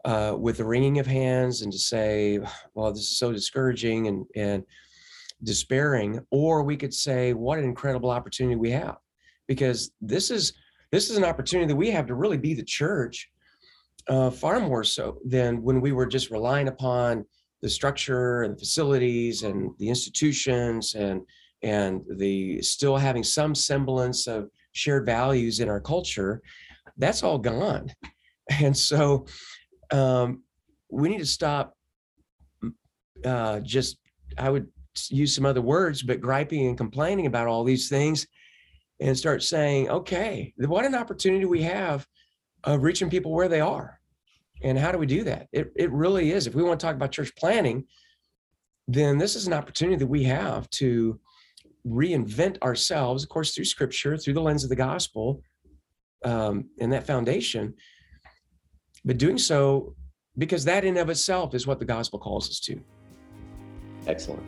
uh, 0.06 0.36
with 0.38 0.58
the 0.58 0.63
wringing 0.63 1.00
of 1.00 1.08
hands 1.08 1.63
and 1.63 1.72
to 1.72 1.80
say, 1.80 2.39
well, 2.76 2.91
this 2.91 3.02
is 3.02 3.18
so 3.18 3.32
discouraging 3.32 4.08
and, 4.08 4.26
and 4.36 4.63
despairing, 5.44 6.20
or 6.30 6.63
we 6.63 6.78
could 6.78 6.94
say, 6.94 7.34
what 7.34 7.58
an 7.58 7.65
incredible 7.65 8.12
opportunity 8.12 8.56
we 8.56 8.70
have, 8.72 8.98
because 9.48 9.91
this 10.00 10.30
is 10.30 10.54
this 10.91 11.10
is 11.10 11.18
an 11.18 11.26
opportunity 11.26 11.68
that 11.68 11.76
we 11.76 11.89
have 11.89 12.06
to 12.06 12.15
really 12.15 12.38
be 12.38 12.54
the 12.54 12.63
church, 12.63 13.30
uh, 14.08 14.30
far 14.30 14.60
more 14.60 14.84
so 14.84 15.18
than 15.26 15.62
when 15.63 15.82
we 15.82 15.91
were 15.91 16.06
just 16.06 16.30
relying 16.30 16.68
upon 16.68 17.26
the 17.62 17.70
structure 17.70 18.44
and 18.44 18.54
the 18.54 18.60
facilities 18.60 19.41
and 19.41 19.72
the 19.80 19.89
institutions 19.89 20.94
and 20.94 21.22
and 21.63 22.04
the 22.18 22.62
still 22.62 22.96
having 22.96 23.24
some 23.24 23.56
semblance 23.56 24.28
of 24.28 24.50
shared 24.74 25.06
values 25.06 25.60
in 25.60 25.68
our 25.68 25.82
culture. 25.82 26.44
That's 26.98 27.24
all 27.24 27.39
gone, 27.39 27.91
and 28.62 28.78
so 28.78 29.26
um, 29.91 30.43
we 30.89 31.10
need 31.10 31.19
to 31.19 31.26
stop 31.26 31.76
uh, 33.24 33.60
just, 33.60 33.98
I 34.38 34.50
would 34.50 34.67
use 35.10 35.36
some 35.36 35.45
other 35.45 35.62
words, 35.62 36.02
but 36.04 36.21
griping 36.21 36.67
and 36.67 36.78
complaining 36.78 37.26
about 37.26 37.48
all 37.48 37.63
these 37.63 37.89
things 37.89 38.28
and 39.00 39.17
start 39.17 39.43
saying, 39.43 39.89
okay, 39.89 40.54
what 40.58 40.86
an 40.86 40.95
opportunity 40.95 41.45
we 41.45 41.63
have 41.63 42.08
of 42.63 42.84
reaching 42.84 43.10
people 43.10 43.32
where 43.32 43.50
they 43.50 43.62
are. 43.62 44.00
And 44.63 44.78
how 44.78 44.91
do 44.91 44.98
we 44.98 45.06
do 45.06 45.24
that? 45.24 45.48
It, 45.52 45.71
it 45.76 45.91
really 45.91 46.32
is. 46.32 46.48
If 46.48 46.56
we 46.56 46.63
want 46.63 46.80
to 46.80 46.86
talk 46.86 46.95
about 46.95 47.12
church 47.12 47.36
planning, 47.36 47.86
then 48.88 49.17
this 49.17 49.36
is 49.36 49.48
an 49.48 49.54
opportunity 49.54 49.98
that 49.98 50.08
we 50.08 50.24
have 50.24 50.69
to 50.71 51.19
reinvent 51.86 52.62
ourselves, 52.62 53.24
of 53.24 53.30
course, 53.30 53.54
through 53.54 53.65
scripture, 53.65 54.17
through 54.17 54.34
the 54.34 54.41
lens 54.41 54.63
of 54.63 54.69
the 54.69 54.76
gospel, 54.76 55.41
um, 56.24 56.69
and 56.80 56.91
that 56.91 57.06
foundation 57.06 57.74
but 59.06 59.18
doing 59.18 59.38
so 59.38 59.96
because 60.38 60.65
that 60.65 60.84
in 60.84 60.98
of 60.98 61.10
itself 61.10 61.54
is 61.54 61.65
what 61.65 61.80
the 61.80 61.86
gospel 61.86 62.20
calls 62.20 62.50
us 62.50 62.60
to. 62.60 62.82
Excellent. 64.08 64.44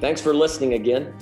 Thanks 0.00 0.20
for 0.20 0.34
listening 0.34 0.74
again 0.74 1.14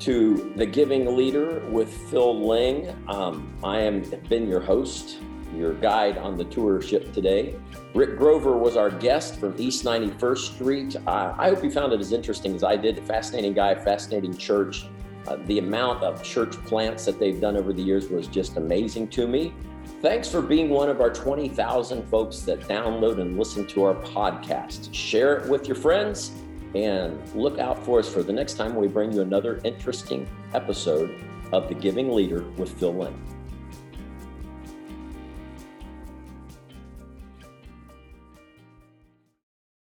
to 0.00 0.52
The 0.56 0.66
Giving 0.66 1.16
Leader 1.16 1.60
with 1.70 1.92
Phil 2.10 2.46
Ling. 2.46 2.94
Um, 3.08 3.54
I 3.64 3.80
am 3.80 4.02
been 4.28 4.48
your 4.48 4.60
host. 4.60 5.18
your 5.54 5.74
guide 5.74 6.16
on 6.16 6.36
the 6.36 6.44
tour 6.44 6.80
ship 6.80 7.12
today. 7.12 7.56
Rick 7.92 8.16
Grover 8.18 8.56
was 8.56 8.76
our 8.76 8.88
guest 8.88 9.40
from 9.40 9.54
East 9.58 9.84
91st 9.84 10.54
Street. 10.54 10.96
Uh, 11.06 11.34
I 11.36 11.48
hope 11.48 11.64
you 11.64 11.70
found 11.70 11.92
it 11.92 12.00
as 12.00 12.12
interesting 12.12 12.54
as 12.54 12.62
I 12.62 12.76
did. 12.76 13.04
Fascinating 13.04 13.52
guy, 13.52 13.74
fascinating 13.74 14.36
church. 14.36 14.86
Uh, 15.26 15.36
the 15.46 15.58
amount 15.58 16.02
of 16.02 16.22
church 16.22 16.52
plants 16.66 17.04
that 17.04 17.18
they've 17.18 17.40
done 17.40 17.56
over 17.56 17.72
the 17.72 17.82
years 17.82 18.08
was 18.08 18.28
just 18.28 18.56
amazing 18.56 19.08
to 19.08 19.26
me. 19.26 19.52
Thanks 20.00 20.30
for 20.30 20.40
being 20.40 20.70
one 20.70 20.88
of 20.88 21.02
our 21.02 21.10
20,000 21.10 22.08
folks 22.08 22.40
that 22.40 22.60
download 22.60 23.20
and 23.20 23.38
listen 23.38 23.66
to 23.66 23.84
our 23.84 23.94
podcast. 23.94 24.88
Share 24.94 25.36
it 25.36 25.50
with 25.50 25.68
your 25.68 25.74
friends 25.74 26.32
and 26.74 27.20
look 27.34 27.58
out 27.58 27.84
for 27.84 27.98
us 27.98 28.10
for 28.10 28.22
the 28.22 28.32
next 28.32 28.54
time 28.54 28.74
we 28.74 28.88
bring 28.88 29.12
you 29.12 29.20
another 29.20 29.60
interesting 29.62 30.26
episode 30.54 31.22
of 31.52 31.68
The 31.68 31.74
Giving 31.74 32.12
Leader 32.12 32.44
with 32.56 32.70
Phil 32.78 32.94
Ling. 32.94 33.39